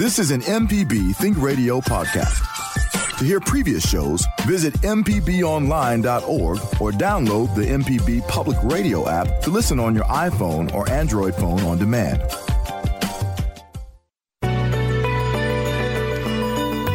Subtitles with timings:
[0.00, 3.18] This is an MPB Think Radio podcast.
[3.18, 9.78] To hear previous shows, visit MPBOnline.org or download the MPB Public Radio app to listen
[9.78, 12.22] on your iPhone or Android phone on demand.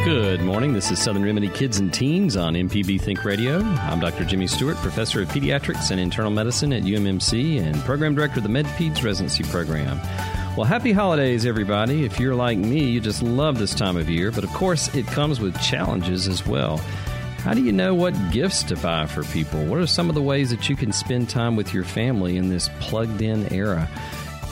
[0.03, 0.73] Good morning.
[0.73, 3.59] This is Southern Remedy Kids and Teens on MPB Think Radio.
[3.61, 4.25] I'm Dr.
[4.25, 8.49] Jimmy Stewart, professor of pediatrics and internal medicine at UMMC and program director of the
[8.49, 10.01] MedPeds residency program.
[10.55, 12.05] Well, happy holidays, everybody.
[12.05, 15.05] If you're like me, you just love this time of year, but of course, it
[15.05, 16.77] comes with challenges as well.
[17.39, 19.65] How do you know what gifts to buy for people?
[19.65, 22.47] What are some of the ways that you can spend time with your family in
[22.47, 23.89] this plugged in era?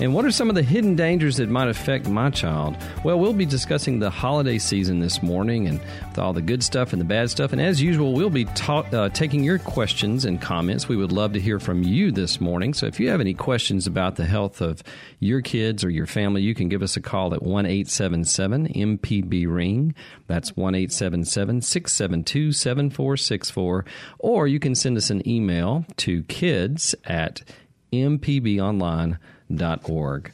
[0.01, 2.75] And what are some of the hidden dangers that might affect my child?
[3.03, 6.93] Well, we'll be discussing the holiday season this morning and with all the good stuff
[6.93, 7.51] and the bad stuff.
[7.51, 10.89] And as usual, we'll be ta- uh, taking your questions and comments.
[10.89, 12.73] We would love to hear from you this morning.
[12.73, 14.81] So if you have any questions about the health of
[15.19, 19.45] your kids or your family, you can give us a call at 1 877 MPB
[19.47, 19.93] Ring.
[20.25, 23.85] That's 1 877 672 7464.
[24.17, 27.43] Or you can send us an email to kids at
[27.93, 29.19] mpbonline.com
[29.89, 30.31] org.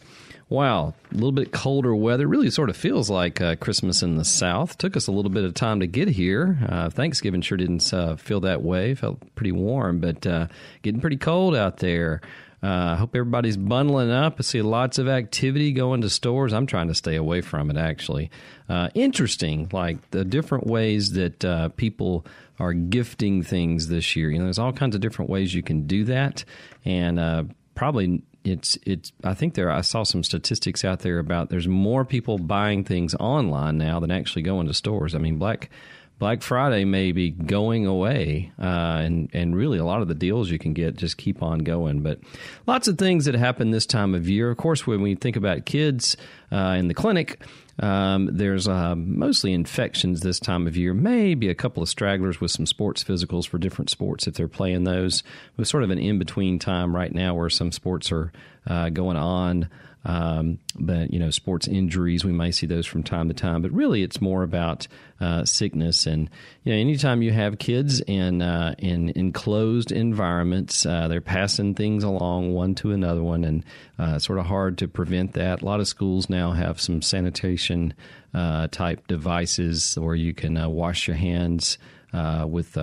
[0.49, 2.27] Wow, a little bit colder weather.
[2.27, 4.79] Really sort of feels like uh, Christmas in the South.
[4.79, 6.57] Took us a little bit of time to get here.
[6.67, 8.95] Uh, Thanksgiving sure didn't uh, feel that way.
[8.95, 10.47] Felt pretty warm, but uh,
[10.81, 12.21] getting pretty cold out there.
[12.63, 14.37] Uh, I hope everybody's bundling up.
[14.39, 16.51] I see lots of activity going to stores.
[16.51, 18.31] I'm trying to stay away from it, actually.
[18.67, 22.25] Uh, interesting, like the different ways that people
[22.59, 24.31] are gifting things this year.
[24.31, 26.43] You know, there's all kinds of different ways you can do that.
[26.85, 31.67] And probably it's it's I think there I saw some statistics out there about there's
[31.67, 35.13] more people buying things online now than actually going to stores.
[35.15, 35.69] I mean Black
[36.19, 40.49] Black Friday may be going away, uh, and and really a lot of the deals
[40.49, 42.01] you can get just keep on going.
[42.01, 42.19] But
[42.67, 44.51] lots of things that happen this time of year.
[44.51, 46.17] Of course, when we think about kids
[46.51, 47.41] uh, in the clinic,
[47.79, 52.51] um, there's uh, mostly infections this time of year, maybe a couple of stragglers with
[52.51, 55.23] some sports physicals for different sports if they're playing those.
[55.55, 58.33] With sort of an in between time right now where some sports are
[58.67, 59.69] uh, going on.
[60.05, 63.61] Um, but you know, sports injuries we may see those from time to time.
[63.61, 64.87] But really, it's more about
[65.19, 66.05] uh, sickness.
[66.05, 66.29] And
[66.63, 72.03] you know, anytime you have kids in uh, in enclosed environments, uh, they're passing things
[72.03, 73.65] along one to another one, and
[73.97, 75.61] uh, it's sort of hard to prevent that.
[75.61, 77.93] A lot of schools now have some sanitation
[78.33, 81.77] uh, type devices where you can uh, wash your hands
[82.13, 82.77] with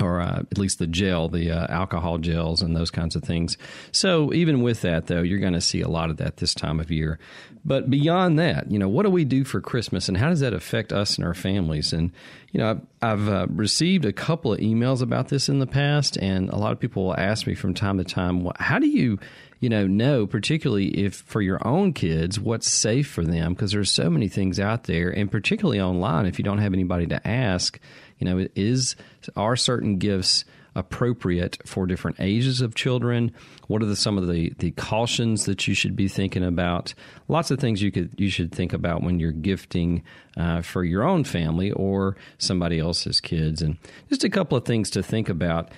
[0.00, 3.56] or uh, at least the gel, the uh, alcohol gels, and those kinds of things.
[3.92, 6.80] So even with that, though, you're going to see a lot of that this time
[6.80, 7.18] of year.
[7.64, 10.54] But beyond that, you know, what do we do for Christmas, and how does that
[10.54, 11.92] affect us and our families?
[11.92, 12.12] And
[12.52, 16.16] you know, I've, I've uh, received a couple of emails about this in the past,
[16.16, 19.18] and a lot of people will ask me from time to time, how do you
[19.60, 23.90] you know, know, particularly if for your own kids, what's safe for them, because there's
[23.90, 27.78] so many things out there, and particularly online, if you don't have anybody to ask,
[28.18, 28.96] you know, is
[29.36, 33.32] are certain gifts appropriate for different ages of children?
[33.66, 36.94] What are the, some of the, the cautions that you should be thinking about?
[37.26, 40.02] Lots of things you could you should think about when you're gifting
[40.36, 43.76] uh, for your own family or somebody else's kids, and
[44.08, 45.70] just a couple of things to think about.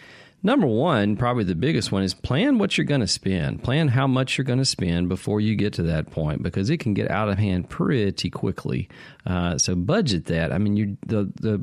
[0.43, 3.63] Number one, probably the biggest one, is plan what you're going to spend.
[3.63, 6.79] Plan how much you're going to spend before you get to that point because it
[6.79, 8.89] can get out of hand pretty quickly.
[9.27, 10.51] Uh, so budget that.
[10.51, 11.63] I mean, you the the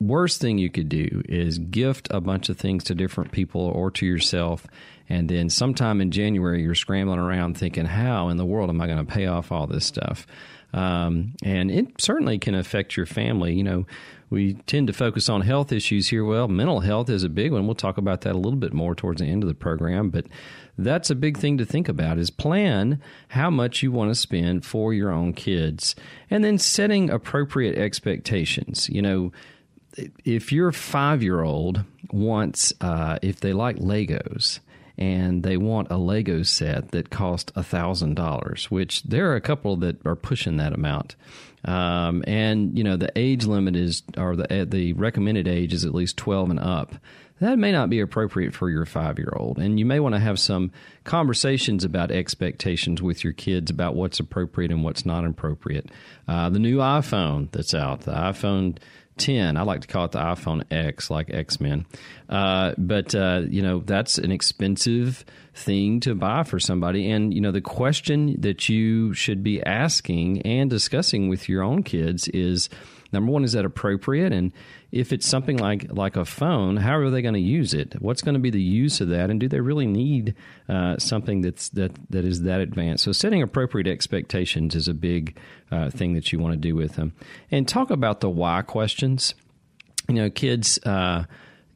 [0.00, 3.90] worst thing you could do is gift a bunch of things to different people or
[3.90, 4.66] to yourself
[5.08, 8.86] and then sometime in january you're scrambling around thinking how in the world am i
[8.86, 10.26] going to pay off all this stuff?
[10.72, 13.54] Um, and it certainly can affect your family.
[13.54, 13.86] You know
[14.30, 16.24] we tend to focus on health issues here.
[16.24, 17.66] Well mental health is a big one.
[17.66, 20.26] We'll talk about that a little bit more towards the end of the program but
[20.76, 24.64] that's a big thing to think about is plan how much you want to spend
[24.64, 25.96] for your own kids
[26.30, 28.88] and then setting appropriate expectations.
[28.90, 29.32] You know
[30.24, 34.60] if your five year old wants, uh, if they like Legos
[34.96, 39.76] and they want a Lego set that costs thousand dollars, which there are a couple
[39.76, 41.14] that are pushing that amount.
[41.64, 45.94] Um, and you know the age limit is, or the the recommended age is at
[45.94, 46.94] least twelve and up.
[47.40, 49.58] that may not be appropriate for your five year old.
[49.58, 50.70] And you may want to have some
[51.04, 55.90] conversations about expectations with your kids about what's appropriate and what's not appropriate.
[56.26, 58.78] Uh, the new iPhone that's out, the iPhone
[59.18, 59.56] 10.
[59.56, 61.86] I like to call it the iPhone X, like X Men.
[62.28, 65.24] Uh, but, uh, you know, that's an expensive
[65.54, 67.10] thing to buy for somebody.
[67.10, 71.82] And, you know, the question that you should be asking and discussing with your own
[71.82, 72.68] kids is
[73.12, 74.32] number one, is that appropriate?
[74.32, 74.52] And
[74.90, 78.00] if it's something like like a phone, how are they going to use it?
[78.00, 79.30] What's going to be the use of that?
[79.30, 80.34] And do they really need
[80.68, 83.04] uh, something that's that that is that advanced?
[83.04, 85.38] So setting appropriate expectations is a big
[85.70, 87.12] uh, thing that you want to do with them.
[87.50, 89.34] And talk about the why questions.
[90.08, 90.78] You know, kids.
[90.84, 91.24] Uh,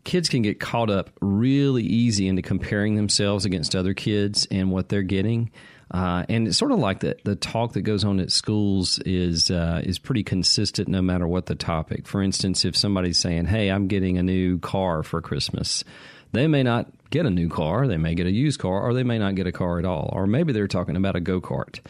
[0.05, 4.89] kids can get caught up really easy into comparing themselves against other kids and what
[4.89, 5.49] they're getting.
[5.93, 9.51] Uh, and it's sort of like the the talk that goes on at schools is
[9.51, 12.07] uh, is pretty consistent no matter what the topic.
[12.07, 15.85] For instance, if somebody's saying, "Hey, I'm getting a new car for Christmas,"
[16.33, 17.87] they may not get a new car.
[17.87, 20.09] They may get a used car, or they may not get a car at all.
[20.15, 21.81] Or maybe they're talking about a go kart.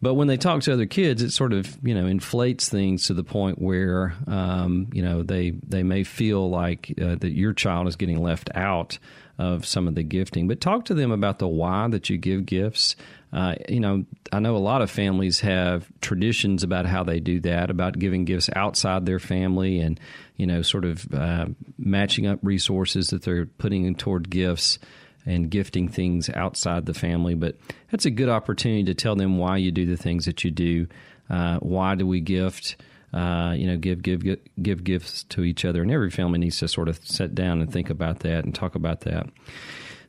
[0.00, 3.14] But when they talk to other kids, it sort of you know inflates things to
[3.14, 7.86] the point where um, you know they they may feel like uh, that your child
[7.86, 8.98] is getting left out
[9.38, 10.48] of some of the gifting.
[10.48, 12.96] But talk to them about the why that you give gifts.
[13.32, 17.40] Uh, you know, I know a lot of families have traditions about how they do
[17.40, 20.00] that, about giving gifts outside their family and,
[20.36, 21.46] you know, sort of uh,
[21.78, 24.78] matching up resources that they're putting toward gifts
[25.26, 27.34] and gifting things outside the family.
[27.34, 27.56] But
[27.90, 30.86] that's a good opportunity to tell them why you do the things that you do.
[31.28, 32.76] Uh, why do we gift?
[33.12, 36.68] Uh, you know, give, give give gifts to each other, and every family needs to
[36.68, 39.26] sort of sit down and think about that and talk about that.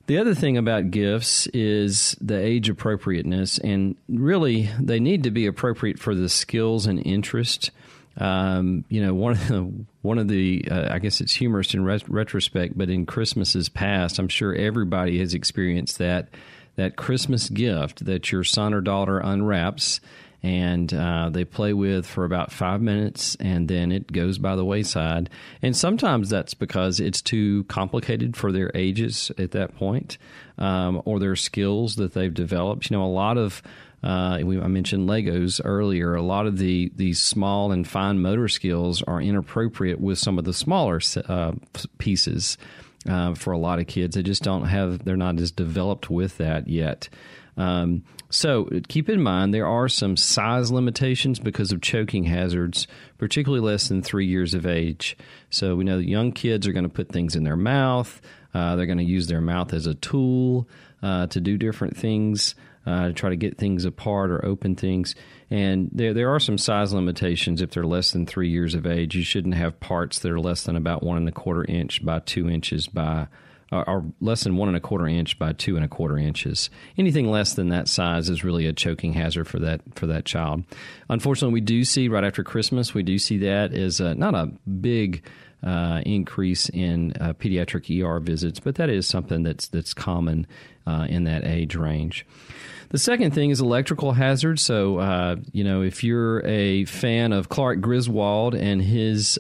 [0.08, 5.46] The other thing about gifts is the age appropriateness, and really they need to be
[5.46, 7.72] appropriate for the skills and interest.
[8.18, 9.72] Um, you know, one of the
[10.02, 14.18] one of the uh, I guess it's humorous in ret- retrospect, but in Christmases past,
[14.18, 16.30] I'm sure everybody has experienced that
[16.78, 20.00] that Christmas gift that your son or daughter unwraps
[20.44, 24.66] and uh, they play with for about five minutes and then it goes by the
[24.66, 25.30] wayside.
[25.62, 30.18] And sometimes that's because it's too complicated for their ages at that point
[30.58, 32.90] um, or their skills that they've developed.
[32.90, 33.62] You know, a lot of
[34.04, 36.14] uh, we, I mentioned Legos earlier.
[36.14, 40.46] A lot of the these small and fine motor skills are inappropriate with some of
[40.46, 41.54] the smaller uh,
[41.98, 42.58] pieces
[43.10, 44.16] uh, for a lot of kids.
[44.16, 45.04] They just don't have.
[45.04, 47.10] They're not as developed with that yet.
[47.58, 52.88] Um, so keep in mind there are some size limitations because of choking hazards,
[53.18, 55.18] particularly less than three years of age.
[55.50, 58.22] So we know that young kids are going to put things in their mouth.
[58.54, 60.68] Uh, they're going to use their mouth as a tool
[61.02, 65.16] uh, to do different things, uh, to try to get things apart or open things.
[65.50, 69.16] And there, there are some size limitations if they're less than three years of age.
[69.16, 72.20] You shouldn't have parts that are less than about one and a quarter inch by
[72.20, 73.28] two inches by
[73.72, 76.70] are less than one and a quarter inch by two and a quarter inches.
[76.98, 80.64] Anything less than that size is really a choking hazard for that for that child.
[81.10, 84.48] Unfortunately, we do see right after Christmas, we do see that as a, not a
[84.70, 85.24] big
[85.64, 90.48] uh, increase in uh, pediatric ER visits, but that is something that's that's common
[90.86, 92.26] uh, in that age range.
[92.90, 94.62] The second thing is electrical hazards.
[94.62, 99.38] So, uh, you know, if you're a fan of Clark Griswold and his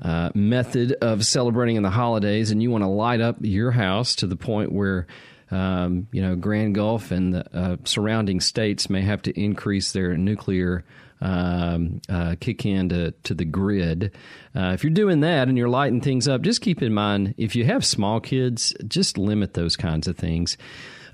[0.00, 4.14] uh, method of celebrating in the holidays, and you want to light up your house
[4.16, 5.06] to the point where
[5.50, 10.16] um, you know Grand Gulf and the uh, surrounding states may have to increase their
[10.16, 10.84] nuclear
[11.20, 14.12] um, uh, kick in to, to the grid.
[14.54, 17.56] Uh, if you're doing that and you're lighting things up, just keep in mind if
[17.56, 20.56] you have small kids, just limit those kinds of things.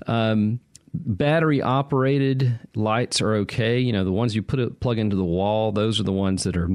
[0.07, 0.59] Um,
[0.93, 3.79] battery operated lights are okay.
[3.79, 6.43] You know, the ones you put a plug into the wall, those are the ones
[6.43, 6.69] that are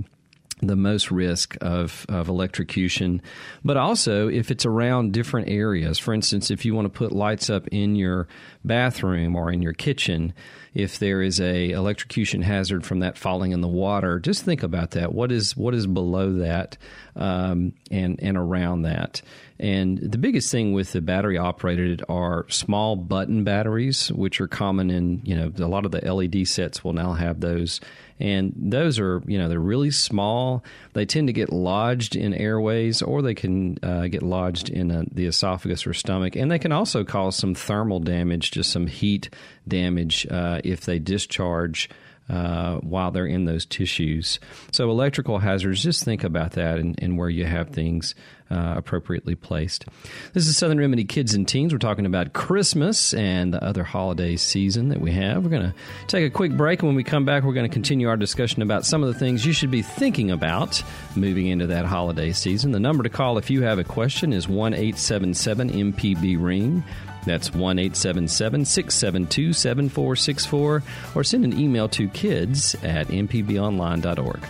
[0.60, 3.22] the most risk of, of electrocution,
[3.64, 5.98] but also if it's around different areas.
[5.98, 8.28] For instance, if you want to put lights up in your
[8.64, 10.32] bathroom or in your kitchen,
[10.74, 14.92] if there is a electrocution hazard from that falling in the water, just think about
[14.92, 15.12] that.
[15.12, 16.76] What is what is below that
[17.16, 19.22] um, and and around that?
[19.58, 24.90] And the biggest thing with the battery operated are small button batteries, which are common
[24.90, 27.80] in you know a lot of the LED sets will now have those
[28.20, 30.64] and those are you know they're really small.
[30.92, 35.04] They tend to get lodged in airways, or they can uh, get lodged in a,
[35.12, 39.30] the esophagus or stomach, and they can also cause some thermal damage, just some heat
[39.66, 41.88] damage uh, if they discharge.
[42.28, 44.38] Uh, while they're in those tissues.
[44.72, 48.14] So, electrical hazards, just think about that and, and where you have things
[48.50, 49.86] uh, appropriately placed.
[50.32, 51.72] This is Southern Remedy Kids and Teens.
[51.72, 55.44] We're talking about Christmas and the other holiday season that we have.
[55.44, 55.74] We're going to
[56.06, 58.62] take a quick break, and when we come back, we're going to continue our discussion
[58.62, 60.82] about some of the things you should be thinking about
[61.14, 62.72] moving into that holiday season.
[62.72, 66.84] The number to call if you have a question is 1 877 MPB Ring.
[67.28, 70.82] That's 1 877 672 7464,
[71.14, 74.40] or send an email to kids at mpbonline.org.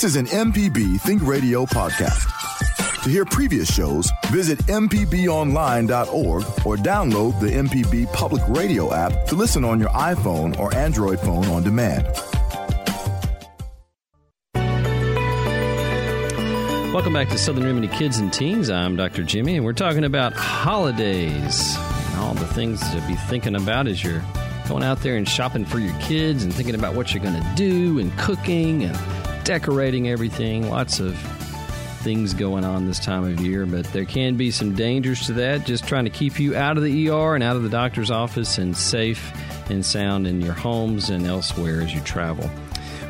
[0.00, 3.02] This is an MPB Think Radio podcast.
[3.02, 9.62] To hear previous shows, visit MPBOnline.org or download the MPB Public Radio app to listen
[9.62, 12.06] on your iPhone or Android phone on demand.
[16.94, 18.70] Welcome back to Southern Remedy Kids and Teens.
[18.70, 19.22] I'm Dr.
[19.22, 24.02] Jimmy, and we're talking about holidays and all the things to be thinking about as
[24.02, 24.22] you're
[24.66, 27.52] going out there and shopping for your kids and thinking about what you're going to
[27.54, 29.19] do and cooking and
[29.50, 30.70] decorating everything.
[30.70, 31.18] Lots of
[32.02, 35.66] things going on this time of year, but there can be some dangers to that.
[35.66, 38.58] Just trying to keep you out of the ER and out of the doctor's office
[38.58, 39.32] and safe
[39.68, 42.48] and sound in your homes and elsewhere as you travel.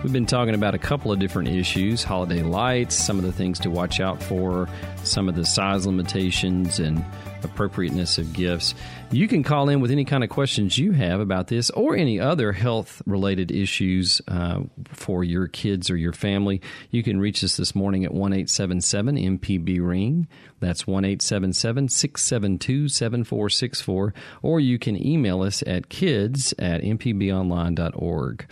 [0.02, 3.58] We've been talking about a couple of different issues holiday lights, some of the things
[3.58, 4.66] to watch out for,
[5.04, 7.04] some of the size limitations, and
[7.44, 8.74] appropriateness of gifts.
[9.10, 12.20] You can call in with any kind of questions you have about this or any
[12.20, 14.60] other health related issues uh,
[14.92, 16.60] for your kids or your family.
[16.90, 20.28] You can reach us this morning at 1 877 MPB Ring.
[20.60, 24.14] That's 1 877 672 7464.
[24.42, 28.46] Or you can email us at kids at mpbonline.org.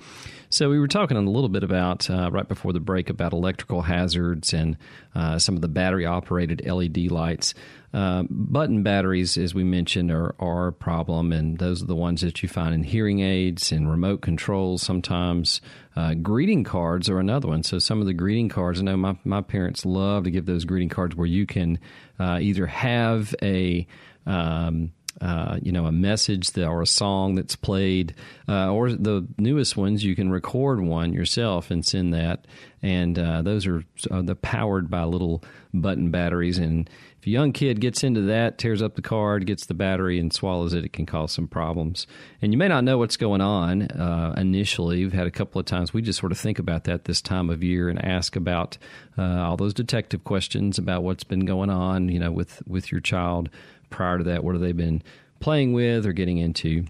[0.50, 3.82] So we were talking a little bit about uh, right before the break about electrical
[3.82, 4.78] hazards and
[5.14, 7.52] uh, some of the battery operated LED lights.
[7.92, 12.20] Uh, button batteries, as we mentioned, are, are a problem, and those are the ones
[12.20, 15.60] that you find in hearing aids and remote controls sometimes.
[15.96, 17.62] Uh, greeting cards are another one.
[17.62, 20.64] So, some of the greeting cards, I know my, my parents love to give those
[20.64, 21.78] greeting cards where you can
[22.20, 23.86] uh, either have a
[24.26, 28.14] um, uh, you know, a message that, or a song that's played,
[28.48, 32.46] uh, or the newest ones, you can record one yourself and send that.
[32.82, 35.42] And uh, those are uh, the powered by little
[35.74, 36.58] button batteries.
[36.58, 40.18] And if a young kid gets into that, tears up the card, gets the battery,
[40.18, 42.06] and swallows it, it can cause some problems.
[42.40, 45.02] And you may not know what's going on uh, initially.
[45.02, 47.50] We've had a couple of times we just sort of think about that this time
[47.50, 48.78] of year and ask about
[49.16, 53.50] all those detective questions about what's been going on, you know, with with your child
[53.90, 54.44] prior to that?
[54.44, 55.02] What have they been
[55.40, 56.84] playing with or getting into?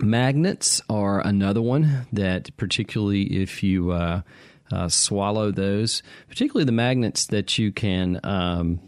[0.00, 4.22] Magnets are another one that, particularly if you uh,
[4.72, 8.80] uh, swallow those, particularly the magnets that you can um,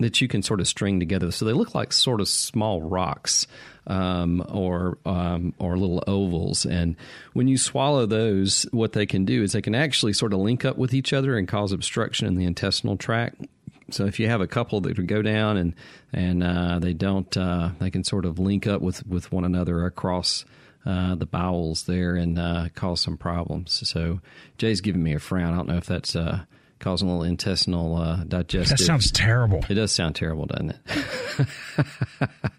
[0.00, 1.30] that you can sort of string together.
[1.30, 3.46] So they look like sort of small rocks
[3.86, 6.66] um, or um, or little ovals.
[6.66, 6.96] And
[7.32, 10.64] when you swallow those, what they can do is they can actually sort of link
[10.64, 13.44] up with each other and cause obstruction in the intestinal tract.
[13.90, 15.74] So if you have a couple that go down and
[16.12, 19.84] and uh, they don't, uh, they can sort of link up with with one another
[19.84, 20.44] across.
[20.86, 23.86] Uh, the bowels there and uh, cause some problems.
[23.86, 24.20] So
[24.56, 25.52] Jay's giving me a frown.
[25.52, 26.44] I don't know if that's uh,
[26.80, 28.78] causing a little intestinal uh, digestive.
[28.78, 29.64] That sounds terrible.
[29.68, 31.46] It does sound terrible, doesn't it?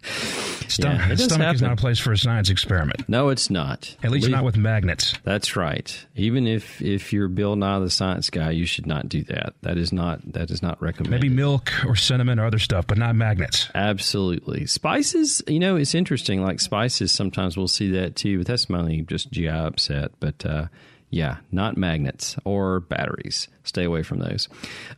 [0.72, 1.54] Stomach, yeah, stomach happen.
[1.56, 3.06] is not a place for a science experiment.
[3.06, 3.94] No, it's not.
[4.02, 5.12] At least Leave, not with magnets.
[5.22, 6.06] That's right.
[6.16, 9.52] Even if if you're Bill Nye the Science Guy, you should not do that.
[9.60, 11.10] That is not that is not recommended.
[11.10, 13.68] Maybe milk or cinnamon or other stuff, but not magnets.
[13.74, 14.64] Absolutely.
[14.64, 16.42] Spices, you know, it's interesting.
[16.42, 20.12] Like spices, sometimes we'll see that too, but that's mainly just GI upset.
[20.20, 20.68] But uh,
[21.12, 23.46] yeah, not magnets or batteries.
[23.64, 24.48] Stay away from those.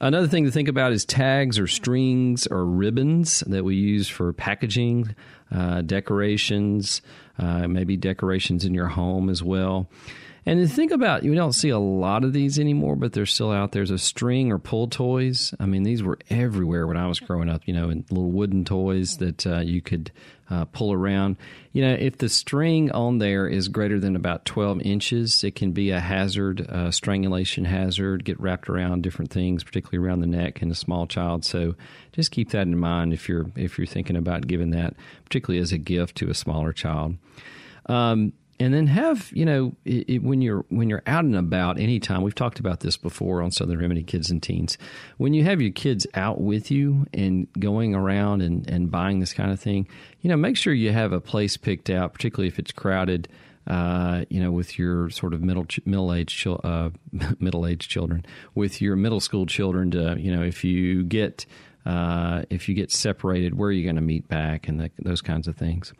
[0.00, 4.32] Another thing to think about is tags or strings or ribbons that we use for
[4.32, 5.16] packaging,
[5.52, 7.02] uh, decorations,
[7.36, 9.88] uh, maybe decorations in your home as well.
[10.46, 13.72] And think about you don't see a lot of these anymore, but they're still out.
[13.72, 13.80] There.
[13.80, 15.54] There's a string or pull toys.
[15.58, 17.62] I mean, these were everywhere when I was growing up.
[17.66, 20.12] You know, and little wooden toys that uh, you could
[20.50, 21.36] uh, pull around.
[21.72, 25.72] You know, if the string on there is greater than about 12 inches, it can
[25.72, 30.60] be a hazard, a strangulation hazard, get wrapped around different things, particularly around the neck
[30.60, 31.44] in a small child.
[31.44, 31.74] So
[32.12, 35.72] just keep that in mind if you're if you're thinking about giving that, particularly as
[35.72, 37.16] a gift to a smaller child.
[37.86, 38.32] Um,
[38.64, 42.22] and then have you know it, it, when you're when you're out and about anytime
[42.22, 44.78] we've talked about this before on southern remedy kids and teens.
[45.18, 49.32] When you have your kids out with you and going around and, and buying this
[49.32, 49.86] kind of thing
[50.22, 53.28] you know make sure you have a place picked out particularly if it's crowded
[53.66, 56.90] uh, you know, with your sort of middle middle aged uh,
[57.38, 61.46] middle aged children, with your middle school children, to you know, if you get
[61.86, 65.20] uh, if you get separated, where are you going to meet back, and the, those
[65.20, 65.92] kinds of things.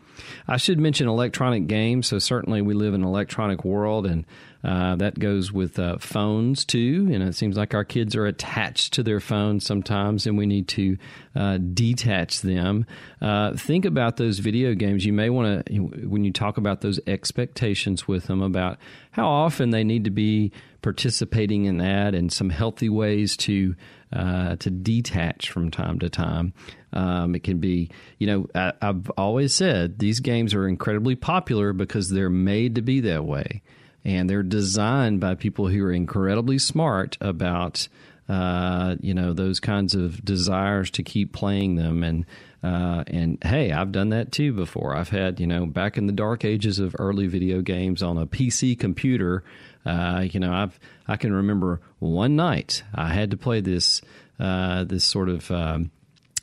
[0.49, 2.07] I should mention electronic games.
[2.07, 4.25] So certainly we live in an electronic world, and
[4.63, 7.11] uh, that goes with uh, phones too.
[7.13, 10.69] And it seems like our kids are attached to their phones sometimes, and we need
[10.69, 10.97] to
[11.37, 12.87] uh, detach them.
[13.21, 15.05] Uh, think about those video games.
[15.05, 18.79] You may want to, when you talk about those expectations with them, about
[19.11, 20.51] how often they need to be
[20.85, 23.75] participating in that, and some healthy ways to
[24.13, 26.53] uh, to detach from time to time.
[26.93, 31.73] Um, it can be, you know, I, I've always said these games are incredibly popular
[31.73, 33.63] because they're made to be that way.
[34.05, 37.89] And they're designed by people who are incredibly smart about,
[38.29, 42.05] uh, you know, those kinds of desires to keep playing them.
[42.05, 42.27] And,
[42.65, 44.97] uh, and hey, I've done that too before.
[44.97, 48.27] I've had, you know, back in the dark ages of early video games on a
[48.27, 49.45] PC computer,
[49.85, 54.01] uh, you know, I've I can remember one night I had to play this
[54.41, 55.91] uh, this sort of um,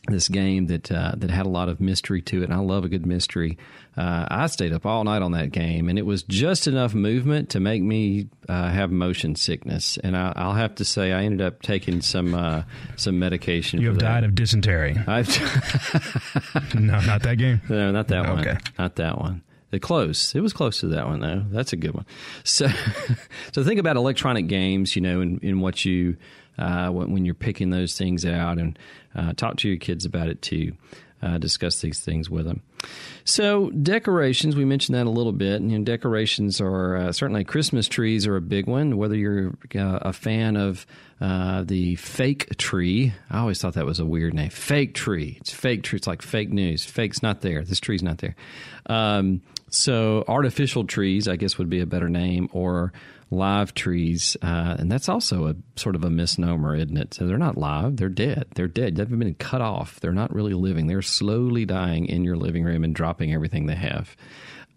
[0.08, 2.46] this game that uh, that had a lot of mystery to it.
[2.46, 3.58] And I love a good mystery.
[3.96, 7.50] Uh, I stayed up all night on that game, and it was just enough movement
[7.50, 9.98] to make me uh, have motion sickness.
[9.98, 12.64] And I, will have to say, I ended up taking some uh,
[12.96, 13.82] some medication.
[13.82, 14.06] You have that.
[14.06, 14.98] died of dysentery.
[15.08, 15.28] I've
[16.76, 17.62] no, not that game.
[17.70, 18.60] No, not that one.
[18.80, 19.44] Not that one.
[19.72, 20.36] The close.
[20.36, 21.46] It was close to that one though.
[21.50, 22.06] That's a good one.
[22.44, 22.68] So,
[23.54, 24.96] so think about electronic games.
[24.96, 26.18] You know, in, in what you
[26.62, 28.78] uh, when, you're picking those things out, and
[29.16, 30.74] uh, talk to your kids about it too.
[31.24, 32.64] Uh, discuss these things with them.
[33.26, 35.62] So decorations, we mentioned that a little bit.
[35.62, 38.98] And you know, decorations are uh, certainly Christmas trees are a big one.
[38.98, 40.88] Whether you're uh, a fan of
[41.20, 44.50] uh, the fake tree, I always thought that was a weird name.
[44.50, 45.38] Fake tree.
[45.42, 45.98] It's fake tree.
[45.98, 46.84] It's like fake news.
[46.84, 47.64] Fake's not there.
[47.64, 48.36] This tree's not there.
[48.88, 52.94] Um, so artificial trees, I guess, would be a better name, or
[53.32, 57.14] live trees, uh, and that's also a sort of a misnomer, isn't it?
[57.14, 58.48] So they're not live; they're dead.
[58.56, 58.96] They're dead.
[58.96, 60.00] They've been cut off.
[60.00, 60.88] They're not really living.
[60.88, 64.16] They're slowly dying in your living room and dropping everything they have.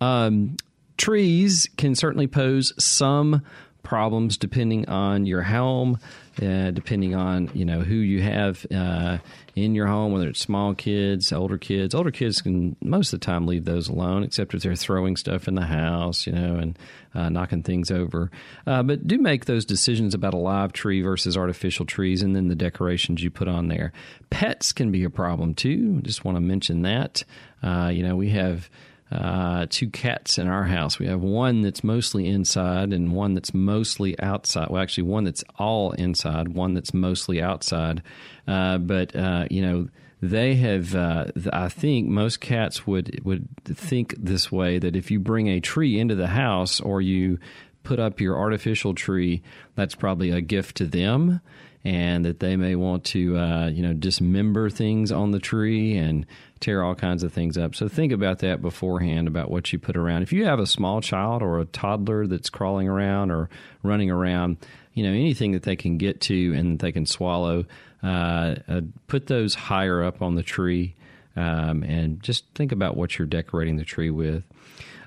[0.00, 0.56] Um,
[0.96, 3.42] trees can certainly pose some
[3.84, 5.98] problems depending on your home,
[6.42, 9.18] uh, depending on you know who you have uh,
[9.54, 11.94] in your home, whether it's small kids, older kids.
[11.94, 15.46] Older kids can most of the time leave those alone, except if they're throwing stuff
[15.46, 16.78] in the house, you know, and
[17.14, 18.30] uh, knocking things over.
[18.66, 22.48] Uh, but do make those decisions about a live tree versus artificial trees, and then
[22.48, 23.92] the decorations you put on there.
[24.30, 26.00] Pets can be a problem too.
[26.02, 27.22] Just want to mention that.
[27.62, 28.68] Uh, you know, we have
[29.10, 30.98] uh, two cats in our house.
[30.98, 34.68] We have one that's mostly inside and one that's mostly outside.
[34.70, 38.02] Well, actually, one that's all inside, one that's mostly outside.
[38.48, 39.88] Uh, but uh, you know,
[40.22, 40.94] they have.
[40.94, 45.60] Uh, I think most cats would would think this way that if you bring a
[45.60, 47.38] tree into the house or you
[47.82, 49.42] put up your artificial tree,
[49.74, 51.40] that's probably a gift to them
[51.84, 56.24] and that they may want to, uh, you know, dismember things on the tree and
[56.60, 57.74] tear all kinds of things up.
[57.74, 60.22] So think about that beforehand about what you put around.
[60.22, 63.50] If you have a small child or a toddler that's crawling around or
[63.82, 64.56] running around,
[64.94, 67.66] you know, anything that they can get to and they can swallow,
[68.02, 70.94] uh, uh, put those higher up on the tree.
[71.36, 74.44] Um, and just think about what you're decorating the tree with.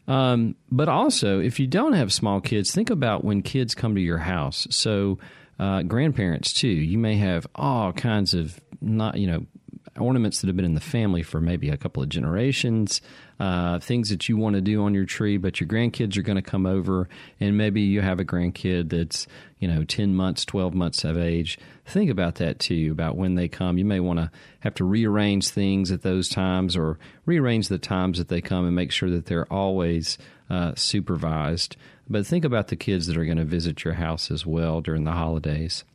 [0.08, 4.02] Um, but also, if you don't have small kids, think about when kids come to
[4.02, 4.68] your house.
[4.70, 5.20] So,
[5.60, 6.68] uh, grandparents too.
[6.68, 9.46] You may have all kinds of not, you know,
[10.00, 13.02] ornaments that have been in the family for maybe a couple of generations,
[13.40, 16.36] uh, things that you want to do on your tree, but your grandkids are going
[16.36, 19.28] to come over, and maybe you have a grandkid that's
[19.60, 21.58] you know ten months, twelve months of age.
[21.88, 22.90] Think about that too.
[22.92, 26.76] About when they come, you may want to have to rearrange things at those times,
[26.76, 30.18] or rearrange the times that they come, and make sure that they're always
[30.50, 31.78] uh, supervised.
[32.10, 35.06] But think about the kids that are going to visit your house as well during
[35.06, 35.86] the holidays.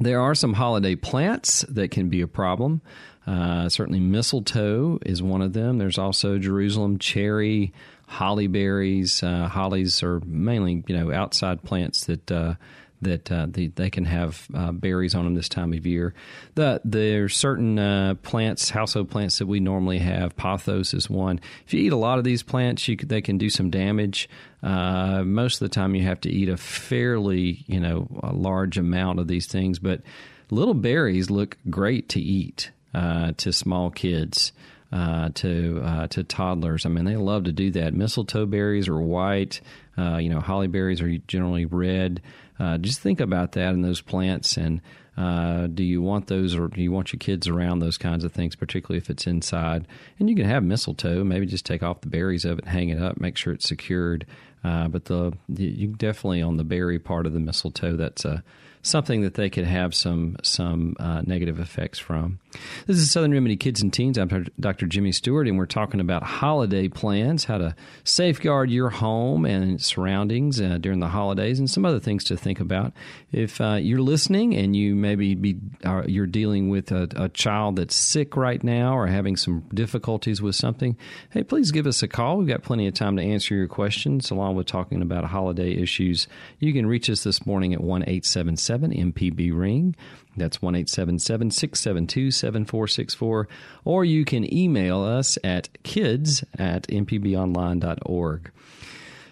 [0.00, 2.80] There are some holiday plants that can be a problem.
[3.26, 5.76] Uh, certainly, mistletoe is one of them.
[5.76, 7.74] There's also Jerusalem cherry,
[8.06, 9.22] holly berries.
[9.22, 12.54] Uh, hollies are mainly you know outside plants that uh,
[13.02, 16.14] that uh, the, they can have uh, berries on them this time of year.
[16.54, 20.36] The, there's certain uh, plants, household plants that we normally have.
[20.36, 21.40] Pothos is one.
[21.66, 24.28] If you eat a lot of these plants, you they can do some damage.
[24.62, 29.20] Uh, most of the time, you have to eat a fairly you know large amount
[29.20, 30.02] of these things, but
[30.50, 34.52] little berries look great to eat uh, to small kids.
[34.90, 36.86] Uh, to uh, to toddlers.
[36.86, 37.92] I mean, they love to do that.
[37.92, 39.60] Mistletoe berries are white.
[39.98, 42.22] Uh, you know, holly berries are generally red.
[42.58, 44.80] Uh, just think about that in those plants and
[45.18, 48.30] uh, do you want those or do you want your kids around those kinds of
[48.30, 49.88] things, particularly if it's inside?
[50.20, 53.02] And you can have mistletoe, maybe just take off the berries of it, hang it
[53.02, 54.26] up, make sure it's secured.
[54.62, 58.44] Uh, but the you definitely on the berry part of the mistletoe, that's a
[58.82, 62.38] something that they could have some some uh, negative effects from.
[62.86, 64.16] This is Southern Remedy Kids and Teens.
[64.16, 64.86] I'm Dr.
[64.86, 70.58] Jimmy Stewart, and we're talking about holiday plans, how to safeguard your home and surroundings
[70.58, 72.94] uh, during the holidays, and some other things to think about.
[73.32, 75.58] If uh, you're listening and you maybe be
[76.06, 80.56] you're dealing with a, a, child that's sick right now or having some difficulties with
[80.56, 80.96] something,
[81.30, 82.38] hey, please give us a call.
[82.38, 86.26] We've got plenty of time to answer your questions, along with talking about holiday issues.
[86.58, 89.94] You can reach us this morning at one eight seven seven MPB ring.
[90.38, 93.48] That's 1 672 7464.
[93.84, 98.50] Or you can email us at kids at mpbonline.org.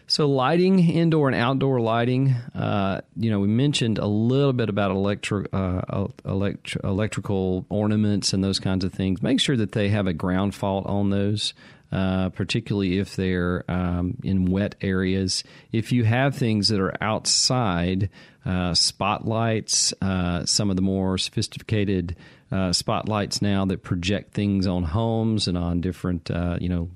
[0.09, 2.37] So, lighting, indoor and outdoor lighting.
[2.55, 8.45] Uh, you know, we mentioned a little bit about electri- uh, elect- electrical ornaments and
[8.45, 9.21] those kinds of things.
[9.21, 11.55] Make sure that they have a ground fault on those.
[11.93, 15.45] Uh, particularly if they're um, in wet areas.
[15.71, 18.11] If you have things that are outside,
[18.45, 22.17] uh, spotlights, uh, some of the more sophisticated
[22.51, 26.91] uh, spotlights now that project things on homes and on different, uh, you know,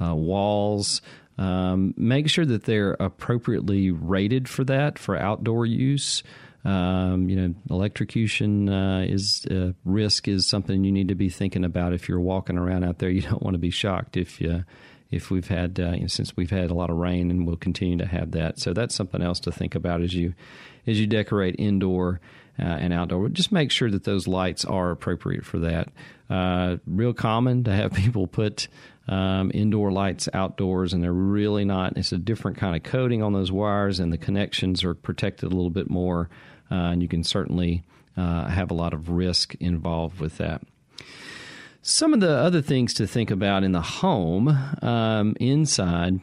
[0.00, 1.02] walls.
[1.38, 6.22] Um, make sure that they're appropriately rated for that for outdoor use.
[6.66, 11.64] Um, you know, electrocution uh, is uh, risk is something you need to be thinking
[11.64, 13.08] about if you're walking around out there.
[13.16, 14.64] You don't want to be shocked if you
[15.08, 17.56] if we've had uh, you know, since we've had a lot of rain and we'll
[17.56, 18.58] continue to have that.
[18.58, 20.34] So that's something else to think about as you
[20.88, 22.20] as you decorate indoor
[22.58, 23.28] uh, and outdoor.
[23.28, 25.88] Just make sure that those lights are appropriate for that.
[26.28, 28.66] Uh, real common to have people put
[29.08, 31.96] um, indoor lights outdoors, and they're really not.
[31.96, 35.54] It's a different kind of coating on those wires, and the connections are protected a
[35.54, 37.82] little bit more uh, and you can certainly
[38.16, 40.62] uh, have a lot of risk involved with that.
[41.82, 44.48] Some of the other things to think about in the home
[44.82, 46.20] um, inside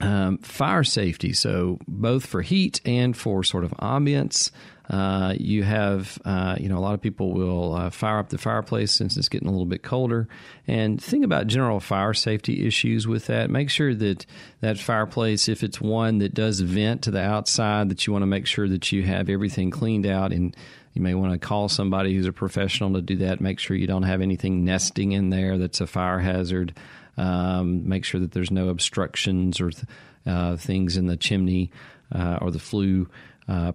[0.00, 1.32] um, fire safety.
[1.32, 4.50] So, both for heat and for sort of ambience.
[4.88, 8.38] Uh, you have, uh, you know, a lot of people will uh, fire up the
[8.38, 10.28] fireplace since it's getting a little bit colder.
[10.66, 13.50] And think about general fire safety issues with that.
[13.50, 14.24] Make sure that
[14.60, 18.26] that fireplace, if it's one that does vent to the outside, that you want to
[18.26, 20.56] make sure that you have everything cleaned out and
[20.94, 23.42] you may want to call somebody who's a professional to do that.
[23.42, 26.74] Make sure you don't have anything nesting in there that's a fire hazard.
[27.18, 29.84] Um, make sure that there's no obstructions or th-
[30.24, 31.72] uh, things in the chimney
[32.10, 33.08] uh, or the flue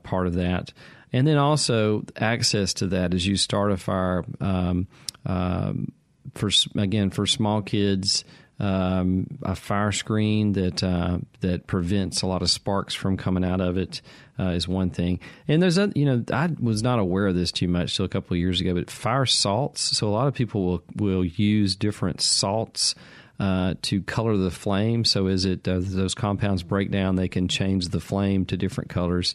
[0.03, 0.71] part of that
[1.13, 4.25] and then also access to that as you start a fire.
[4.41, 4.87] Um,
[5.25, 5.91] um,
[6.33, 8.25] for again, for small kids,
[8.59, 13.61] um, a fire screen that uh, that prevents a lot of sparks from coming out
[13.61, 14.01] of it
[14.39, 15.19] uh, is one thing.
[15.47, 18.35] And there's you know I was not aware of this too much till a couple
[18.35, 19.81] of years ago, but fire salts.
[19.81, 22.95] So a lot of people will will use different salts.
[23.39, 25.03] Uh, to color the flame.
[25.03, 29.33] So as it those compounds break down, they can change the flame to different colors.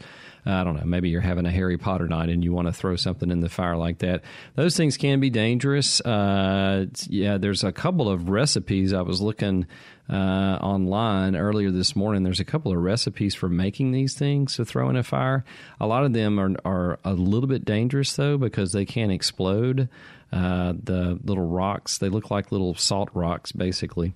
[0.49, 2.97] I don't know, maybe you're having a Harry Potter night and you want to throw
[2.97, 4.23] something in the fire like that.
[4.55, 6.01] Those things can be dangerous.
[6.01, 9.67] Uh, yeah, there's a couple of recipes I was looking
[10.09, 12.23] uh, online earlier this morning.
[12.23, 15.45] There's a couple of recipes for making these things to throw in a fire.
[15.81, 19.89] A lot of them are, are a little bit dangerous though because they can explode.
[20.31, 21.97] Uh, the little rocks.
[21.97, 24.13] They look like little salt rocks, basically.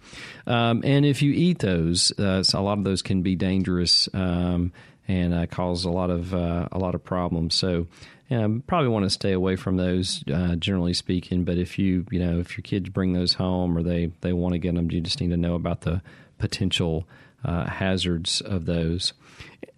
[0.47, 4.11] Um, and if you eat those, uh, a lot of those can be dangerous.
[4.13, 4.75] Um,
[5.13, 7.55] and uh, cause a lot of uh, a lot of problems.
[7.55, 7.87] So
[8.31, 11.45] um, probably want to stay away from those, uh, generally speaking.
[11.45, 14.55] But if you you know if your kids bring those home or they they want
[14.55, 16.01] to get them, you just need to know about the
[16.39, 17.07] potential
[17.45, 19.13] uh, hazards of those.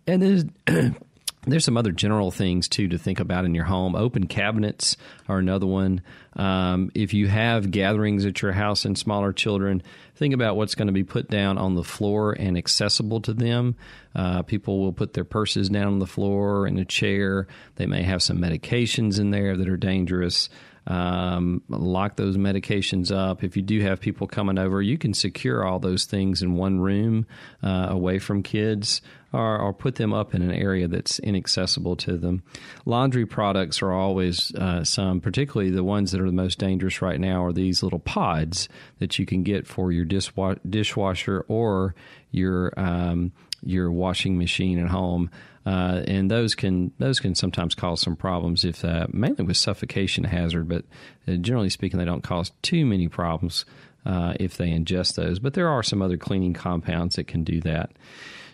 [0.06, 0.22] And
[0.66, 0.96] then
[1.46, 3.94] there's some other general things too to think about in your home.
[3.94, 4.96] Open cabinets
[5.28, 6.02] are another one.
[6.36, 9.82] Um, if you have gatherings at your house and smaller children,
[10.16, 13.76] think about what's going to be put down on the floor and accessible to them.
[14.14, 17.46] Uh, people will put their purses down on the floor in a chair.
[17.76, 20.48] They may have some medications in there that are dangerous.
[20.86, 23.42] Um, lock those medications up.
[23.42, 26.78] If you do have people coming over, you can secure all those things in one
[26.80, 27.26] room
[27.62, 29.00] uh, away from kids
[29.32, 32.42] or, or, put them up in an area that's inaccessible to them.
[32.84, 37.18] Laundry products are always uh, some, particularly the ones that are the most dangerous right
[37.18, 38.68] now, are these little pods
[38.98, 41.94] that you can get for your dishwa- dishwasher or
[42.30, 43.32] your um,
[43.64, 45.30] your washing machine at home.
[45.66, 50.24] Uh, and those can those can sometimes cause some problems if uh, mainly with suffocation
[50.24, 50.84] hazard, but
[51.26, 53.64] uh, generally speaking, they don't cause too many problems
[54.04, 55.38] uh, if they ingest those.
[55.38, 57.92] But there are some other cleaning compounds that can do that.